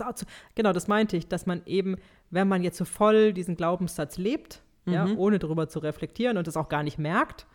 genau, 0.55 0.71
das 0.71 0.87
meinte 0.87 1.17
ich, 1.17 1.27
dass 1.27 1.45
man 1.45 1.61
eben, 1.65 1.97
wenn 2.29 2.47
man 2.47 2.63
jetzt 2.63 2.77
so 2.77 2.85
voll 2.85 3.33
diesen 3.33 3.55
Glaubenssatz 3.55 4.17
lebt, 4.17 4.61
mhm. 4.85 4.93
ja, 4.93 5.05
ohne 5.17 5.39
darüber 5.39 5.67
zu 5.67 5.79
reflektieren 5.79 6.37
und 6.37 6.47
das 6.47 6.55
auch 6.55 6.69
gar 6.69 6.83
nicht 6.83 6.97
merkt, 6.97 7.47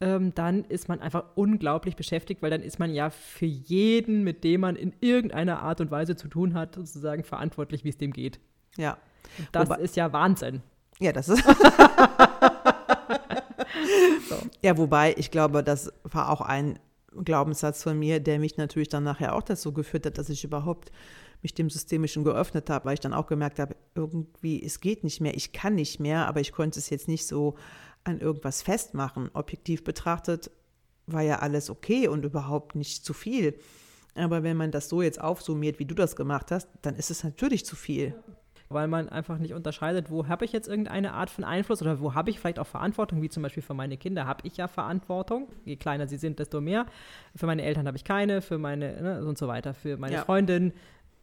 ähm, 0.00 0.34
dann 0.34 0.64
ist 0.64 0.88
man 0.88 1.00
einfach 1.00 1.24
unglaublich 1.36 1.96
beschäftigt, 1.96 2.42
weil 2.42 2.50
dann 2.50 2.62
ist 2.62 2.78
man 2.78 2.92
ja 2.92 3.10
für 3.10 3.46
jeden, 3.46 4.24
mit 4.24 4.42
dem 4.42 4.62
man 4.62 4.76
in 4.76 4.92
irgendeiner 5.00 5.62
Art 5.62 5.80
und 5.80 5.90
Weise 5.90 6.16
zu 6.16 6.28
tun 6.28 6.54
hat, 6.54 6.74
sozusagen 6.74 7.22
verantwortlich, 7.22 7.84
wie 7.84 7.90
es 7.90 7.96
dem 7.96 8.12
geht. 8.12 8.40
Ja. 8.76 8.98
Und 9.38 9.48
das 9.52 9.68
Wobei, 9.68 9.80
ist 9.80 9.96
ja 9.96 10.12
Wahnsinn. 10.12 10.62
Ja, 11.00 11.12
das 11.12 11.28
ist. 11.28 11.44
so. 14.28 14.36
Ja, 14.62 14.76
wobei 14.76 15.14
ich 15.16 15.30
glaube, 15.30 15.62
das 15.62 15.92
war 16.04 16.30
auch 16.30 16.40
ein 16.40 16.78
Glaubenssatz 17.24 17.82
von 17.82 17.98
mir, 17.98 18.20
der 18.20 18.38
mich 18.38 18.56
natürlich 18.56 18.88
dann 18.88 19.04
nachher 19.04 19.34
auch 19.34 19.42
dazu 19.42 19.72
geführt 19.72 20.06
hat, 20.06 20.18
dass 20.18 20.28
ich 20.28 20.44
überhaupt 20.44 20.90
mich 21.42 21.54
dem 21.54 21.70
Systemischen 21.70 22.24
geöffnet 22.24 22.70
habe, 22.70 22.86
weil 22.86 22.94
ich 22.94 23.00
dann 23.00 23.12
auch 23.12 23.26
gemerkt 23.26 23.58
habe, 23.58 23.76
irgendwie, 23.94 24.62
es 24.64 24.80
geht 24.80 25.04
nicht 25.04 25.20
mehr, 25.20 25.36
ich 25.36 25.52
kann 25.52 25.74
nicht 25.74 26.00
mehr, 26.00 26.26
aber 26.26 26.40
ich 26.40 26.52
konnte 26.52 26.78
es 26.78 26.90
jetzt 26.90 27.06
nicht 27.06 27.26
so 27.26 27.54
an 28.02 28.20
irgendwas 28.20 28.62
festmachen. 28.62 29.30
Objektiv 29.34 29.84
betrachtet 29.84 30.50
war 31.06 31.22
ja 31.22 31.40
alles 31.40 31.68
okay 31.70 32.08
und 32.08 32.24
überhaupt 32.24 32.74
nicht 32.74 33.04
zu 33.04 33.12
viel. 33.12 33.58
Aber 34.14 34.42
wenn 34.42 34.56
man 34.56 34.70
das 34.70 34.88
so 34.88 35.02
jetzt 35.02 35.20
aufsummiert, 35.20 35.78
wie 35.78 35.84
du 35.84 35.94
das 35.94 36.16
gemacht 36.16 36.50
hast, 36.50 36.68
dann 36.82 36.96
ist 36.96 37.10
es 37.10 37.24
natürlich 37.24 37.66
zu 37.66 37.76
viel 37.76 38.14
weil 38.68 38.88
man 38.88 39.08
einfach 39.08 39.38
nicht 39.38 39.54
unterscheidet, 39.54 40.10
wo 40.10 40.26
habe 40.26 40.44
ich 40.44 40.52
jetzt 40.52 40.68
irgendeine 40.68 41.12
Art 41.12 41.30
von 41.30 41.44
Einfluss 41.44 41.82
oder 41.82 42.00
wo 42.00 42.14
habe 42.14 42.30
ich 42.30 42.40
vielleicht 42.40 42.58
auch 42.58 42.66
Verantwortung, 42.66 43.22
wie 43.22 43.28
zum 43.28 43.42
Beispiel 43.42 43.62
für 43.62 43.74
meine 43.74 43.96
Kinder 43.96 44.26
habe 44.26 44.46
ich 44.46 44.56
ja 44.56 44.68
Verantwortung. 44.68 45.48
Je 45.64 45.76
kleiner 45.76 46.06
sie 46.06 46.16
sind, 46.16 46.38
desto 46.38 46.60
mehr. 46.60 46.86
Für 47.36 47.46
meine 47.46 47.62
Eltern 47.62 47.86
habe 47.86 47.96
ich 47.96 48.04
keine, 48.04 48.40
für 48.40 48.58
meine 48.58 49.02
ne, 49.02 49.24
und 49.24 49.38
so 49.38 49.48
weiter. 49.48 49.74
Für 49.74 49.96
meine 49.96 50.16
ja. 50.16 50.24
Freundin 50.24 50.72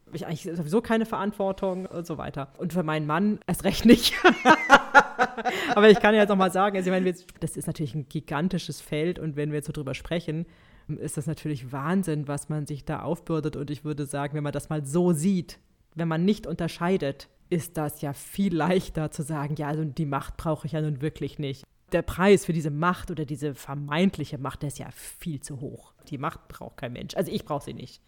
habe 0.07 0.17
ich 0.17 0.25
eigentlich 0.27 0.43
sowieso 0.57 0.81
keine 0.81 1.05
Verantwortung 1.05 1.85
und 1.85 2.05
so 2.05 2.17
weiter. 2.17 2.49
Und 2.57 2.73
für 2.73 2.83
meinen 2.83 3.07
Mann 3.07 3.39
erst 3.47 3.63
recht 3.63 3.85
nicht. 3.85 4.13
Aber 5.75 5.89
ich 5.89 5.99
kann 5.99 6.13
ja 6.13 6.21
jetzt 6.21 6.29
noch 6.29 6.35
mal 6.35 6.51
sagen, 6.51 6.75
also 6.75 6.89
ich 6.89 6.93
meine, 6.93 7.13
das 7.39 7.57
ist 7.57 7.67
natürlich 7.67 7.95
ein 7.95 8.07
gigantisches 8.09 8.81
Feld 8.81 9.19
und 9.19 9.35
wenn 9.35 9.51
wir 9.51 9.57
jetzt 9.57 9.67
so 9.67 9.73
drüber 9.73 9.93
sprechen, 9.93 10.45
ist 10.87 11.17
das 11.17 11.27
natürlich 11.27 11.71
Wahnsinn, 11.71 12.27
was 12.27 12.49
man 12.49 12.67
sich 12.67 12.83
da 12.83 13.01
aufbürdet. 13.01 13.55
Und 13.55 13.69
ich 13.69 13.85
würde 13.85 14.05
sagen, 14.05 14.35
wenn 14.35 14.43
man 14.43 14.51
das 14.51 14.69
mal 14.69 14.85
so 14.85 15.13
sieht, 15.13 15.59
wenn 15.95 16.07
man 16.07 16.25
nicht 16.25 16.47
unterscheidet, 16.47 17.29
ist 17.49 17.77
das 17.77 18.01
ja 18.01 18.13
viel 18.13 18.55
leichter 18.55 19.11
zu 19.11 19.23
sagen, 19.23 19.55
ja, 19.57 19.67
also 19.67 19.83
die 19.83 20.05
Macht 20.05 20.37
brauche 20.37 20.65
ich 20.65 20.73
ja 20.73 20.81
nun 20.81 21.01
wirklich 21.01 21.37
nicht. 21.37 21.63
Der 21.91 22.01
Preis 22.01 22.45
für 22.45 22.53
diese 22.53 22.71
Macht 22.71 23.11
oder 23.11 23.25
diese 23.25 23.53
vermeintliche 23.53 24.37
Macht, 24.37 24.61
der 24.61 24.67
ist 24.67 24.79
ja 24.79 24.89
viel 24.91 25.41
zu 25.41 25.59
hoch. 25.59 25.93
Die 26.07 26.17
Macht 26.17 26.47
braucht 26.47 26.77
kein 26.77 26.93
Mensch. 26.93 27.15
Also 27.15 27.31
ich 27.31 27.43
brauche 27.43 27.65
sie 27.65 27.73
nicht. 27.73 28.01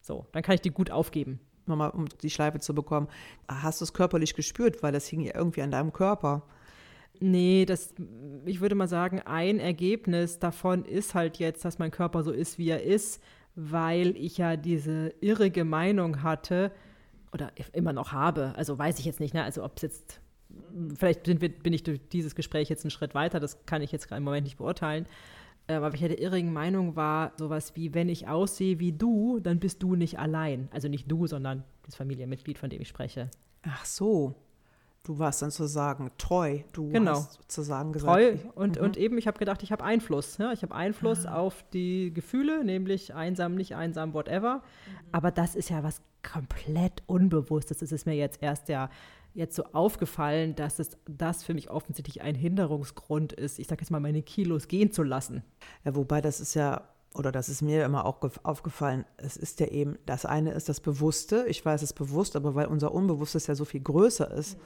So, 0.00 0.26
dann 0.32 0.42
kann 0.42 0.54
ich 0.54 0.62
die 0.62 0.70
gut 0.70 0.90
aufgeben. 0.90 1.38
Nochmal, 1.66 1.90
um 1.90 2.06
die 2.22 2.30
Schleife 2.30 2.60
zu 2.60 2.74
bekommen. 2.74 3.08
Hast 3.46 3.82
du 3.82 3.84
es 3.84 3.92
körperlich 3.92 4.34
gespürt, 4.34 4.82
weil 4.82 4.92
das 4.92 5.06
hing 5.06 5.20
ja 5.20 5.34
irgendwie 5.34 5.60
an 5.60 5.70
deinem 5.70 5.92
Körper. 5.92 6.44
Nee, 7.20 7.66
das, 7.66 7.94
ich 8.46 8.62
würde 8.62 8.74
mal 8.74 8.88
sagen, 8.88 9.20
ein 9.20 9.58
Ergebnis 9.58 10.38
davon 10.38 10.86
ist 10.86 11.14
halt 11.14 11.36
jetzt, 11.38 11.64
dass 11.64 11.78
mein 11.78 11.90
Körper 11.90 12.22
so 12.22 12.30
ist, 12.30 12.56
wie 12.56 12.70
er 12.70 12.82
ist, 12.82 13.22
weil 13.54 14.16
ich 14.16 14.38
ja 14.38 14.56
diese 14.56 15.12
irrige 15.20 15.64
Meinung 15.64 16.22
hatte, 16.22 16.72
oder 17.32 17.52
immer 17.72 17.92
noch 17.92 18.12
habe. 18.12 18.54
Also 18.56 18.78
weiß 18.78 18.98
ich 18.98 19.04
jetzt 19.04 19.20
nicht, 19.20 19.34
ne? 19.34 19.44
Also 19.44 19.64
ob 19.64 19.76
es 19.76 19.82
jetzt, 19.82 20.20
vielleicht 20.96 21.26
wir, 21.26 21.48
bin 21.48 21.72
ich 21.72 21.82
durch 21.82 22.00
dieses 22.08 22.34
Gespräch 22.34 22.68
jetzt 22.68 22.84
einen 22.84 22.90
Schritt 22.90 23.14
weiter, 23.14 23.40
das 23.40 23.64
kann 23.66 23.82
ich 23.82 23.92
jetzt 23.92 24.10
im 24.10 24.22
Moment 24.22 24.44
nicht 24.44 24.58
beurteilen. 24.58 25.06
Ähm, 25.68 25.82
aber 25.82 25.94
ich 25.94 26.02
hatte 26.02 26.14
irrigen 26.14 26.52
Meinung 26.52 26.96
war 26.96 27.32
sowas 27.36 27.76
wie, 27.76 27.94
wenn 27.94 28.08
ich 28.08 28.26
aussehe 28.26 28.78
wie 28.78 28.92
du, 28.92 29.38
dann 29.40 29.60
bist 29.60 29.82
du 29.82 29.94
nicht 29.94 30.18
allein. 30.18 30.68
Also 30.72 30.88
nicht 30.88 31.10
du, 31.10 31.26
sondern 31.26 31.64
das 31.84 31.94
Familienmitglied, 31.94 32.58
von 32.58 32.70
dem 32.70 32.80
ich 32.80 32.88
spreche. 32.88 33.30
Ach 33.62 33.84
so. 33.84 34.34
Du 35.08 35.18
warst 35.18 35.40
dann 35.40 35.50
sozusagen 35.50 36.10
treu. 36.18 36.58
Du 36.74 36.90
genau. 36.90 37.12
hast 37.12 37.32
sozusagen 37.36 37.94
gesagt. 37.94 38.12
Treu 38.12 38.36
und, 38.54 38.76
mhm. 38.76 38.84
und 38.84 38.98
eben, 38.98 39.16
ich 39.16 39.26
habe 39.26 39.38
gedacht, 39.38 39.62
ich 39.62 39.72
habe 39.72 39.82
Einfluss. 39.82 40.36
Ja? 40.36 40.52
Ich 40.52 40.60
habe 40.60 40.74
Einfluss 40.74 41.24
ah. 41.24 41.36
auf 41.36 41.64
die 41.72 42.12
Gefühle, 42.12 42.62
nämlich 42.62 43.14
einsam, 43.14 43.54
nicht 43.54 43.74
einsam, 43.74 44.12
whatever. 44.12 44.56
Mhm. 44.56 44.60
Aber 45.12 45.30
das 45.30 45.54
ist 45.54 45.70
ja 45.70 45.82
was 45.82 46.02
komplett 46.22 47.02
Unbewusstes. 47.06 47.80
Es 47.80 47.90
ist 47.90 48.04
mir 48.04 48.16
jetzt 48.16 48.42
erst 48.42 48.68
ja 48.68 48.90
jetzt 49.32 49.56
so 49.56 49.64
aufgefallen, 49.72 50.54
dass 50.56 50.78
es 50.78 50.98
das 51.06 51.42
für 51.42 51.54
mich 51.54 51.70
offensichtlich 51.70 52.20
ein 52.20 52.34
Hinderungsgrund 52.34 53.32
ist, 53.32 53.58
ich 53.58 53.66
sage 53.66 53.80
jetzt 53.80 53.90
mal, 53.90 54.00
meine 54.00 54.20
Kilos 54.20 54.68
gehen 54.68 54.92
zu 54.92 55.02
lassen. 55.02 55.42
Ja, 55.86 55.96
wobei 55.96 56.20
das 56.20 56.38
ist 56.38 56.52
ja 56.52 56.82
oder 57.14 57.32
das 57.32 57.48
ist 57.48 57.62
mir 57.62 57.86
immer 57.86 58.04
auch 58.04 58.18
aufgefallen, 58.42 59.06
es 59.16 59.38
ist 59.38 59.58
ja 59.60 59.68
eben, 59.68 59.96
das 60.04 60.26
eine 60.26 60.52
ist 60.52 60.68
das 60.68 60.80
Bewusste, 60.80 61.46
ich 61.48 61.64
weiß 61.64 61.80
es 61.80 61.94
bewusst, 61.94 62.36
aber 62.36 62.54
weil 62.54 62.66
unser 62.66 62.92
Unbewusstes 62.92 63.46
ja 63.46 63.54
so 63.54 63.64
viel 63.64 63.80
größer 63.80 64.30
ist, 64.30 64.58
mhm 64.58 64.62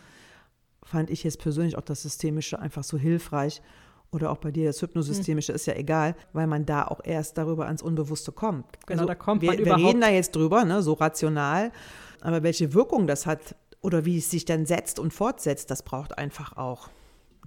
fand 0.82 1.10
ich 1.10 1.24
jetzt 1.24 1.38
persönlich 1.40 1.76
auch 1.76 1.82
das 1.82 2.02
Systemische 2.02 2.58
einfach 2.58 2.84
so 2.84 2.98
hilfreich. 2.98 3.62
Oder 4.10 4.30
auch 4.30 4.36
bei 4.36 4.50
dir 4.50 4.66
das 4.66 4.82
Hypnosystemische, 4.82 5.52
mhm. 5.52 5.56
ist 5.56 5.66
ja 5.66 5.74
egal, 5.74 6.14
weil 6.34 6.46
man 6.46 6.66
da 6.66 6.86
auch 6.86 7.00
erst 7.02 7.38
darüber 7.38 7.64
ans 7.64 7.80
Unbewusste 7.80 8.30
kommt. 8.30 8.66
Genau, 8.86 9.00
also, 9.00 9.06
da 9.06 9.14
kommt 9.14 9.42
man 9.42 9.56
wir 9.56 9.62
überhaupt. 9.62 9.80
Wir 9.80 9.88
reden 9.88 10.00
da 10.02 10.10
jetzt 10.10 10.36
drüber, 10.36 10.66
ne, 10.66 10.82
so 10.82 10.92
rational. 10.92 11.72
Aber 12.20 12.42
welche 12.42 12.74
Wirkung 12.74 13.06
das 13.06 13.24
hat 13.24 13.56
oder 13.80 14.04
wie 14.04 14.18
es 14.18 14.30
sich 14.30 14.44
dann 14.44 14.66
setzt 14.66 14.98
und 14.98 15.14
fortsetzt, 15.14 15.70
das 15.70 15.82
braucht 15.82 16.18
einfach 16.18 16.56
auch 16.58 16.90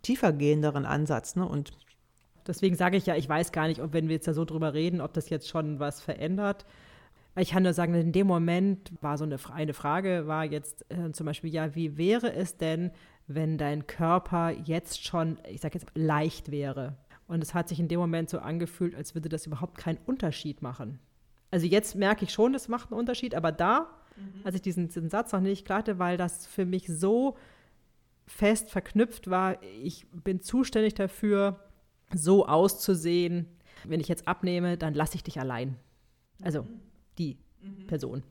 tiefergehenderen 0.01 0.85
Ansatz. 0.85 1.35
Ne? 1.35 1.47
Und 1.47 1.71
Deswegen 2.47 2.75
sage 2.75 2.97
ich 2.97 3.05
ja, 3.05 3.15
ich 3.15 3.27
weiß 3.27 3.51
gar 3.51 3.67
nicht, 3.67 3.81
ob 3.81 3.93
wenn 3.93 4.07
wir 4.07 4.15
jetzt 4.15 4.27
da 4.27 4.33
so 4.33 4.45
drüber 4.45 4.73
reden, 4.73 5.01
ob 5.01 5.13
das 5.13 5.29
jetzt 5.29 5.47
schon 5.47 5.79
was 5.79 6.01
verändert. 6.01 6.65
Ich 7.37 7.51
kann 7.51 7.63
nur 7.63 7.73
sagen, 7.73 7.93
in 7.95 8.11
dem 8.11 8.27
Moment 8.27 8.91
war 9.01 9.17
so 9.17 9.25
eine, 9.25 9.37
eine 9.51 9.73
Frage, 9.73 10.27
war 10.27 10.45
jetzt 10.45 10.85
äh, 10.89 11.11
zum 11.11 11.25
Beispiel, 11.25 11.51
ja, 11.53 11.75
wie 11.75 11.97
wäre 11.97 12.31
es 12.33 12.55
denn, 12.57 12.91
wenn 13.27 13.57
dein 13.57 13.87
Körper 13.87 14.51
jetzt 14.51 15.03
schon, 15.05 15.39
ich 15.49 15.61
sage 15.61 15.77
jetzt, 15.79 15.89
leicht 15.95 16.51
wäre. 16.51 16.95
Und 17.27 17.41
es 17.41 17.53
hat 17.53 17.69
sich 17.69 17.79
in 17.79 17.87
dem 17.87 17.99
Moment 17.99 18.29
so 18.29 18.39
angefühlt, 18.39 18.95
als 18.95 19.15
würde 19.15 19.29
das 19.29 19.47
überhaupt 19.47 19.77
keinen 19.77 19.97
Unterschied 20.05 20.61
machen. 20.61 20.99
Also 21.49 21.65
jetzt 21.65 21.95
merke 21.95 22.25
ich 22.25 22.31
schon, 22.31 22.53
das 22.53 22.67
macht 22.67 22.91
einen 22.91 22.99
Unterschied, 22.99 23.33
aber 23.33 23.51
da, 23.51 23.89
mhm. 24.15 24.41
als 24.43 24.55
ich 24.55 24.61
diesen, 24.61 24.87
diesen 24.87 25.09
Satz 25.09 25.31
noch 25.31 25.39
nicht 25.39 25.65
klar 25.65 25.79
hatte, 25.79 25.97
weil 25.99 26.17
das 26.17 26.45
für 26.45 26.65
mich 26.65 26.87
so 26.87 27.37
fest 28.27 28.69
verknüpft 28.69 29.29
war, 29.29 29.61
ich 29.63 30.07
bin 30.11 30.41
zuständig 30.41 30.93
dafür, 30.93 31.59
so 32.13 32.45
auszusehen, 32.45 33.47
wenn 33.83 33.99
ich 33.99 34.07
jetzt 34.07 34.27
abnehme, 34.27 34.77
dann 34.77 34.93
lasse 34.93 35.15
ich 35.15 35.23
dich 35.23 35.39
allein. 35.39 35.75
Also 36.43 36.63
mhm. 36.63 36.81
die 37.17 37.37
mhm. 37.61 37.87
Person. 37.87 38.23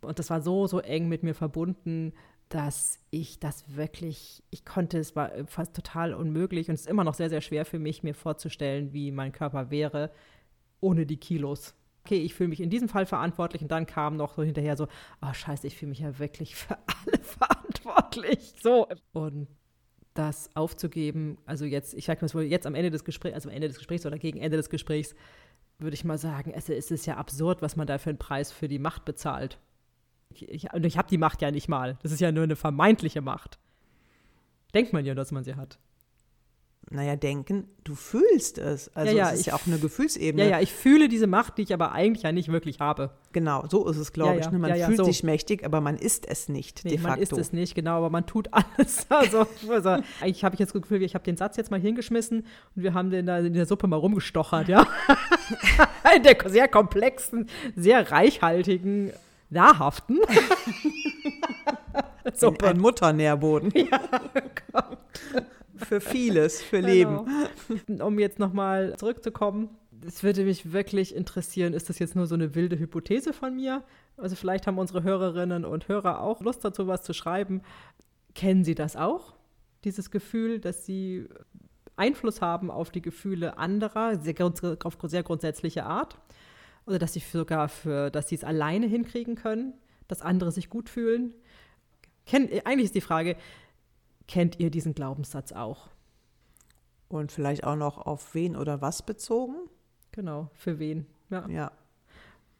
Und 0.00 0.18
das 0.18 0.30
war 0.30 0.42
so, 0.42 0.66
so 0.66 0.80
eng 0.80 1.08
mit 1.08 1.22
mir 1.22 1.34
verbunden, 1.34 2.12
dass 2.52 2.98
ich 3.10 3.38
das 3.40 3.76
wirklich, 3.76 4.42
ich 4.50 4.66
konnte, 4.66 4.98
es 4.98 5.16
war 5.16 5.30
fast 5.46 5.74
total 5.74 6.12
unmöglich 6.12 6.68
und 6.68 6.74
es 6.74 6.82
ist 6.82 6.86
immer 6.86 7.02
noch 7.02 7.14
sehr, 7.14 7.30
sehr 7.30 7.40
schwer 7.40 7.64
für 7.64 7.78
mich, 7.78 8.02
mir 8.02 8.14
vorzustellen, 8.14 8.92
wie 8.92 9.10
mein 9.10 9.32
Körper 9.32 9.70
wäre 9.70 10.10
ohne 10.80 11.06
die 11.06 11.16
Kilos. 11.16 11.74
Okay, 12.04 12.20
ich 12.20 12.34
fühle 12.34 12.50
mich 12.50 12.60
in 12.60 12.68
diesem 12.68 12.90
Fall 12.90 13.06
verantwortlich 13.06 13.62
und 13.62 13.70
dann 13.70 13.86
kam 13.86 14.18
noch 14.18 14.34
so 14.34 14.42
hinterher 14.42 14.76
so, 14.76 14.86
oh 15.22 15.32
scheiße, 15.32 15.66
ich 15.66 15.78
fühle 15.78 15.90
mich 15.90 16.00
ja 16.00 16.18
wirklich 16.18 16.54
für 16.54 16.76
alle 16.76 17.18
verantwortlich. 17.22 18.54
So. 18.62 18.86
Und 19.12 19.48
das 20.12 20.54
aufzugeben, 20.54 21.38
also 21.46 21.64
jetzt, 21.64 21.94
ich 21.94 22.04
sage 22.04 22.26
mal 22.34 22.44
jetzt 22.44 22.66
am 22.66 22.74
Ende 22.74 22.90
des 22.90 23.04
Gesprächs, 23.04 23.34
also 23.34 23.48
am 23.48 23.54
Ende 23.54 23.68
des 23.68 23.78
Gesprächs 23.78 24.04
oder 24.04 24.18
gegen 24.18 24.38
Ende 24.38 24.58
des 24.58 24.68
Gesprächs, 24.68 25.14
würde 25.78 25.94
ich 25.94 26.04
mal 26.04 26.18
sagen, 26.18 26.52
es 26.54 26.68
ist 26.68 27.06
ja 27.06 27.16
absurd, 27.16 27.62
was 27.62 27.76
man 27.76 27.86
da 27.86 27.96
für 27.96 28.10
einen 28.10 28.18
Preis 28.18 28.52
für 28.52 28.68
die 28.68 28.78
Macht 28.78 29.06
bezahlt. 29.06 29.58
Ich, 30.40 30.72
und 30.72 30.86
ich 30.86 30.96
habe 30.96 31.08
die 31.08 31.18
Macht 31.18 31.42
ja 31.42 31.50
nicht 31.50 31.68
mal. 31.68 31.98
Das 32.02 32.12
ist 32.12 32.20
ja 32.20 32.32
nur 32.32 32.44
eine 32.44 32.56
vermeintliche 32.56 33.20
Macht. 33.20 33.58
Denkt 34.74 34.92
man 34.92 35.04
ja, 35.04 35.14
dass 35.14 35.32
man 35.32 35.44
sie 35.44 35.56
hat. 35.56 35.78
Naja, 36.90 37.16
denken, 37.16 37.68
du 37.84 37.94
fühlst 37.94 38.58
es. 38.58 38.94
Also 38.94 39.16
ja, 39.16 39.28
ja, 39.28 39.32
es 39.32 39.40
ist 39.40 39.46
ja 39.46 39.54
auch 39.54 39.66
eine 39.66 39.78
Gefühlsebene. 39.78 40.44
Ja, 40.44 40.50
ja, 40.50 40.60
ich 40.60 40.72
fühle 40.72 41.08
diese 41.08 41.26
Macht, 41.26 41.56
die 41.56 41.62
ich 41.62 41.72
aber 41.72 41.92
eigentlich 41.92 42.24
ja 42.24 42.32
nicht 42.32 42.50
wirklich 42.50 42.80
habe. 42.80 43.10
Genau, 43.32 43.64
so 43.70 43.88
ist 43.88 43.96
es, 43.96 44.12
glaube 44.12 44.34
ja, 44.34 44.40
ich. 44.40 44.50
Ne? 44.50 44.58
Man 44.58 44.74
fühlt 44.76 44.98
so. 44.98 45.04
sich 45.04 45.22
mächtig, 45.22 45.64
aber 45.64 45.80
man 45.80 45.96
ist 45.96 46.26
es 46.26 46.48
nicht, 46.48 46.84
nee, 46.84 46.90
de 46.90 46.98
facto. 46.98 47.10
man 47.10 47.22
ist 47.22 47.32
es 47.32 47.52
nicht, 47.52 47.74
genau, 47.74 47.98
aber 47.98 48.10
man 48.10 48.26
tut 48.26 48.48
alles. 48.52 49.06
Also, 49.08 49.46
also 49.68 50.02
eigentlich 50.20 50.44
habe 50.44 50.54
ich 50.54 50.58
jetzt 50.58 50.74
das 50.74 50.82
Gefühl, 50.82 51.02
ich 51.02 51.14
habe 51.14 51.24
den 51.24 51.36
Satz 51.36 51.56
jetzt 51.56 51.70
mal 51.70 51.80
hingeschmissen 51.80 52.46
und 52.76 52.82
wir 52.82 52.92
haben 52.94 53.10
den 53.10 53.26
da 53.26 53.38
in 53.38 53.54
der 53.54 53.66
Suppe 53.66 53.86
mal 53.86 53.96
rumgestochert, 53.96 54.68
ja. 54.68 54.86
in 56.16 56.24
der 56.24 56.36
sehr 56.46 56.68
komplexen, 56.68 57.48
sehr 57.74 58.10
reichhaltigen 58.10 59.12
nahrhaften. 59.52 60.18
so 62.34 62.54
ein 62.62 62.78
Mutternährboden. 62.78 63.72
Ja, 63.90 64.00
Gott. 64.72 64.98
Für 65.76 66.00
vieles, 66.00 66.62
für 66.62 66.80
Leben. 66.80 67.26
Genau. 67.86 68.06
Um 68.06 68.18
jetzt 68.18 68.38
nochmal 68.38 68.96
zurückzukommen, 68.96 69.70
es 70.06 70.22
würde 70.22 70.44
mich 70.44 70.72
wirklich 70.72 71.14
interessieren, 71.14 71.74
ist 71.74 71.88
das 71.88 71.98
jetzt 71.98 72.16
nur 72.16 72.26
so 72.26 72.34
eine 72.34 72.54
wilde 72.54 72.78
Hypothese 72.78 73.32
von 73.32 73.56
mir? 73.56 73.82
Also 74.16 74.36
vielleicht 74.36 74.66
haben 74.66 74.78
unsere 74.78 75.02
Hörerinnen 75.02 75.64
und 75.64 75.88
Hörer 75.88 76.20
auch 76.20 76.40
Lust 76.40 76.64
dazu, 76.64 76.86
was 76.86 77.02
zu 77.02 77.12
schreiben. 77.12 77.62
Kennen 78.34 78.64
Sie 78.64 78.74
das 78.74 78.96
auch? 78.96 79.34
Dieses 79.84 80.10
Gefühl, 80.10 80.60
dass 80.60 80.86
Sie 80.86 81.26
Einfluss 81.96 82.40
haben 82.40 82.70
auf 82.70 82.90
die 82.90 83.02
Gefühle 83.02 83.58
anderer, 83.58 84.18
sehr, 84.18 84.34
auf 84.40 84.96
sehr 85.04 85.22
grundsätzliche 85.22 85.84
Art? 85.84 86.18
Oder 86.86 86.98
dass 86.98 87.12
sie 87.12 87.20
sogar 87.20 87.68
für, 87.68 88.10
dass 88.10 88.28
sie 88.28 88.34
es 88.34 88.42
alleine 88.44 88.86
hinkriegen 88.86 89.36
können, 89.36 89.74
dass 90.08 90.22
andere 90.22 90.50
sich 90.52 90.68
gut 90.68 90.88
fühlen. 90.88 91.34
Kennt, 92.26 92.50
eigentlich 92.66 92.86
ist 92.86 92.94
die 92.94 93.00
Frage, 93.00 93.36
kennt 94.28 94.60
ihr 94.60 94.70
diesen 94.70 94.94
Glaubenssatz 94.94 95.52
auch? 95.52 95.88
Und 97.08 97.32
vielleicht 97.32 97.64
auch 97.64 97.76
noch 97.76 97.98
auf 97.98 98.34
wen 98.34 98.56
oder 98.56 98.80
was 98.80 99.04
bezogen. 99.04 99.56
Genau, 100.12 100.48
für 100.54 100.78
wen. 100.78 101.06
Ja. 101.30 101.46
ja. 101.48 101.72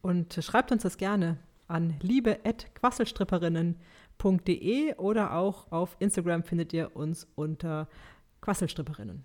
Und 0.03 0.35
schreibt 0.35 0.73
uns 0.73 0.83
das 0.83 0.99
gerne 0.99 1.39
an 1.69 1.95
liebe.quasselstripperinnen.de 2.01 4.97
oder 4.97 5.35
auch 5.35 5.71
auf 5.73 5.97
Instagram 6.01 6.43
findet 6.43 6.73
ihr 6.73 6.97
uns 6.97 7.29
unter 7.35 7.89
Quasselstripperinnen. 8.41 9.23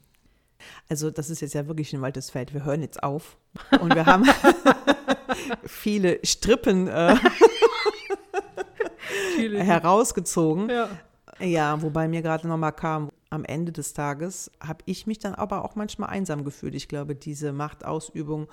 Also 0.89 1.12
das 1.12 1.30
ist 1.30 1.41
jetzt 1.41 1.54
ja 1.54 1.67
wirklich 1.67 1.93
ein 1.93 2.02
weites 2.02 2.30
Feld. 2.30 2.54
Wir 2.54 2.63
hören 2.65 2.82
jetzt 2.82 3.04
auf 3.04 3.38
und 3.82 3.93
wir 3.96 4.06
haben 4.06 4.26
viele 5.65 6.20
Strippen 6.24 6.88
äh, 6.88 7.15
herausgezogen. 9.38 10.70
Ja. 10.70 10.89
ja, 11.39 11.82
wobei 11.82 12.08
mir 12.08 12.22
gerade 12.22 12.48
nochmal 12.48 12.74
kam, 12.74 13.10
am 13.30 13.43
Ende 13.43 13.72
des 13.72 13.93
Tages 13.93 14.52
habe 14.60 14.84
ich 14.86 15.06
mich 15.06 15.20
dann 15.20 15.36
aber 15.36 15.65
auch 15.65 15.76
manchmal 15.76 16.10
einsam 16.10 16.43
gefühlt. 16.43 16.76
Ich 16.76 16.88
glaube, 16.88 17.15
diese 17.15 17.52
Machtausübung 17.52 18.48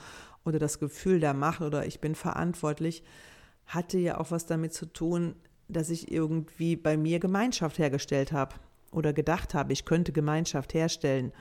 oder 0.44 0.58
das 0.58 0.78
Gefühl 0.78 1.20
der 1.20 1.34
Macht 1.34 1.60
oder 1.60 1.86
ich 1.86 2.00
bin 2.00 2.14
verantwortlich, 2.14 3.02
hatte 3.66 3.98
ja 3.98 4.18
auch 4.18 4.30
was 4.30 4.46
damit 4.46 4.74
zu 4.74 4.86
tun, 4.86 5.36
dass 5.68 5.90
ich 5.90 6.10
irgendwie 6.10 6.76
bei 6.76 6.96
mir 6.96 7.20
Gemeinschaft 7.20 7.78
hergestellt 7.78 8.32
habe 8.32 8.56
oder 8.90 9.12
gedacht 9.12 9.54
habe, 9.54 9.72
ich 9.72 9.84
könnte 9.84 10.12
Gemeinschaft 10.12 10.74
herstellen 10.74 11.32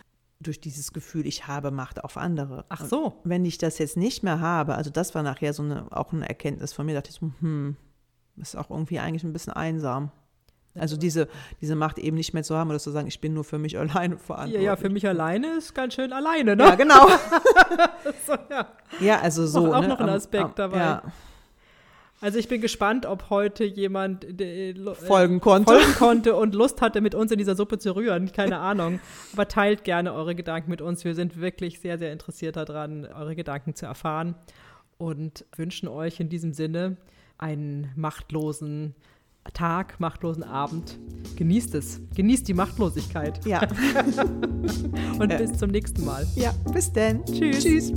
durch 0.44 0.62
dieses 0.62 0.94
Gefühl, 0.94 1.26
ich 1.26 1.48
habe 1.48 1.72
Macht 1.72 2.04
auf 2.04 2.18
andere. 2.18 2.66
Ach 2.70 2.86
so. 2.86 3.06
Und 3.06 3.30
wenn 3.30 3.46
ich 3.46 3.58
das 3.58 3.78
jetzt 3.78 3.98
nicht 3.98 4.24
mehr 4.24 4.40
habe, 4.40 4.76
also 4.76 4.90
das 4.90 5.16
war 5.16 5.24
nachher 5.24 5.54
so 5.54 5.64
eine, 5.64 5.88
auch 5.92 6.14
eine 6.14 6.28
Erkenntnis 6.28 6.74
von 6.74 6.86
mir, 6.86 6.94
dachte 6.94 7.10
ich 7.10 7.16
so, 7.16 7.32
hm, 7.40 7.76
ist 8.38 8.56
auch 8.56 8.70
irgendwie 8.70 9.00
eigentlich 9.00 9.24
ein 9.24 9.34
bisschen 9.34 9.54
einsam. 9.54 10.12
Also 10.76 10.98
diese, 10.98 11.28
diese 11.62 11.76
Macht 11.76 12.00
eben 12.00 12.18
nicht 12.18 12.34
mehr 12.34 12.44
zu 12.44 12.56
haben 12.56 12.70
oder 12.70 12.80
zu 12.80 12.90
sagen, 12.90 13.08
ich 13.08 13.22
bin 13.22 13.34
nur 13.34 13.44
für 13.44 13.60
mich 13.60 13.78
alleine 13.80 14.18
verantwortlich. 14.18 14.56
Ja, 14.56 14.72
ja, 14.72 14.76
für 14.76 14.90
mich 14.90 15.08
alleine 15.08 15.58
ist 15.58 15.74
ganz 15.74 15.94
schön 15.94 16.12
alleine, 16.12 16.56
ne? 16.56 16.64
Ja, 16.64 16.76
genau. 16.76 17.08
so, 18.28 18.34
ja. 18.50 18.68
ja. 19.00 19.20
also 19.20 19.46
so. 19.46 19.68
Auch, 19.68 19.76
auch 19.76 19.82
ne? 19.82 19.88
noch 19.90 20.00
ein 20.00 20.10
Aspekt 20.10 20.46
um, 20.46 20.56
dabei. 20.56 20.78
Ja. 20.78 21.04
Also 22.22 22.40
ich 22.40 22.48
bin 22.48 22.62
gespannt, 22.62 23.06
ob 23.06 23.30
heute 23.30 23.66
jemand 23.66 24.40
äh, 24.40 24.74
folgen 24.94 25.42
konnte. 25.42 25.74
folgen 25.74 25.94
konnte 25.98 26.36
und 26.36 26.56
Lust 26.56 26.82
hatte, 26.82 27.02
mit 27.02 27.16
uns 27.16 27.32
in 27.32 27.38
dieser 27.38 27.56
Suppe 27.56 27.80
zu 27.80 27.96
rühren. 27.96 28.32
Keine 28.32 28.60
Ahnung. 28.60 29.00
Aber 29.34 29.48
teilt 29.48 29.84
gerne 29.84 30.14
eure 30.14 30.34
Gedanken 30.34 30.72
mit 30.72 30.82
uns. 30.82 31.04
Wir 31.04 31.16
sind 31.16 31.42
wirklich 31.42 31.80
sehr, 31.80 31.98
sehr 31.98 32.14
interessiert 32.14 32.56
daran, 32.56 33.06
eure 33.06 33.36
Gedanken 33.36 33.76
zu 33.76 33.86
erfahren 33.86 34.36
und 34.98 35.46
wünschen 35.56 35.90
euch 35.90 36.20
in 36.20 36.30
diesem 36.30 36.54
Sinne 36.54 36.98
einen 37.38 37.92
machtlosen 37.96 38.96
Tag, 39.54 40.00
machtlosen 40.00 40.44
Abend. 40.44 40.98
Genießt 41.36 41.76
es. 41.76 42.00
Genießt 42.16 42.48
die 42.48 42.54
Machtlosigkeit. 42.54 43.46
Ja. 43.46 43.62
und 45.20 45.38
bis 45.38 45.58
zum 45.58 45.72
nächsten 45.72 46.06
Mal. 46.06 46.26
Ja, 46.36 46.54
bis 46.72 46.92
dann. 46.94 47.26
Tschüss. 47.26 47.64
Tschüss. 47.64 47.94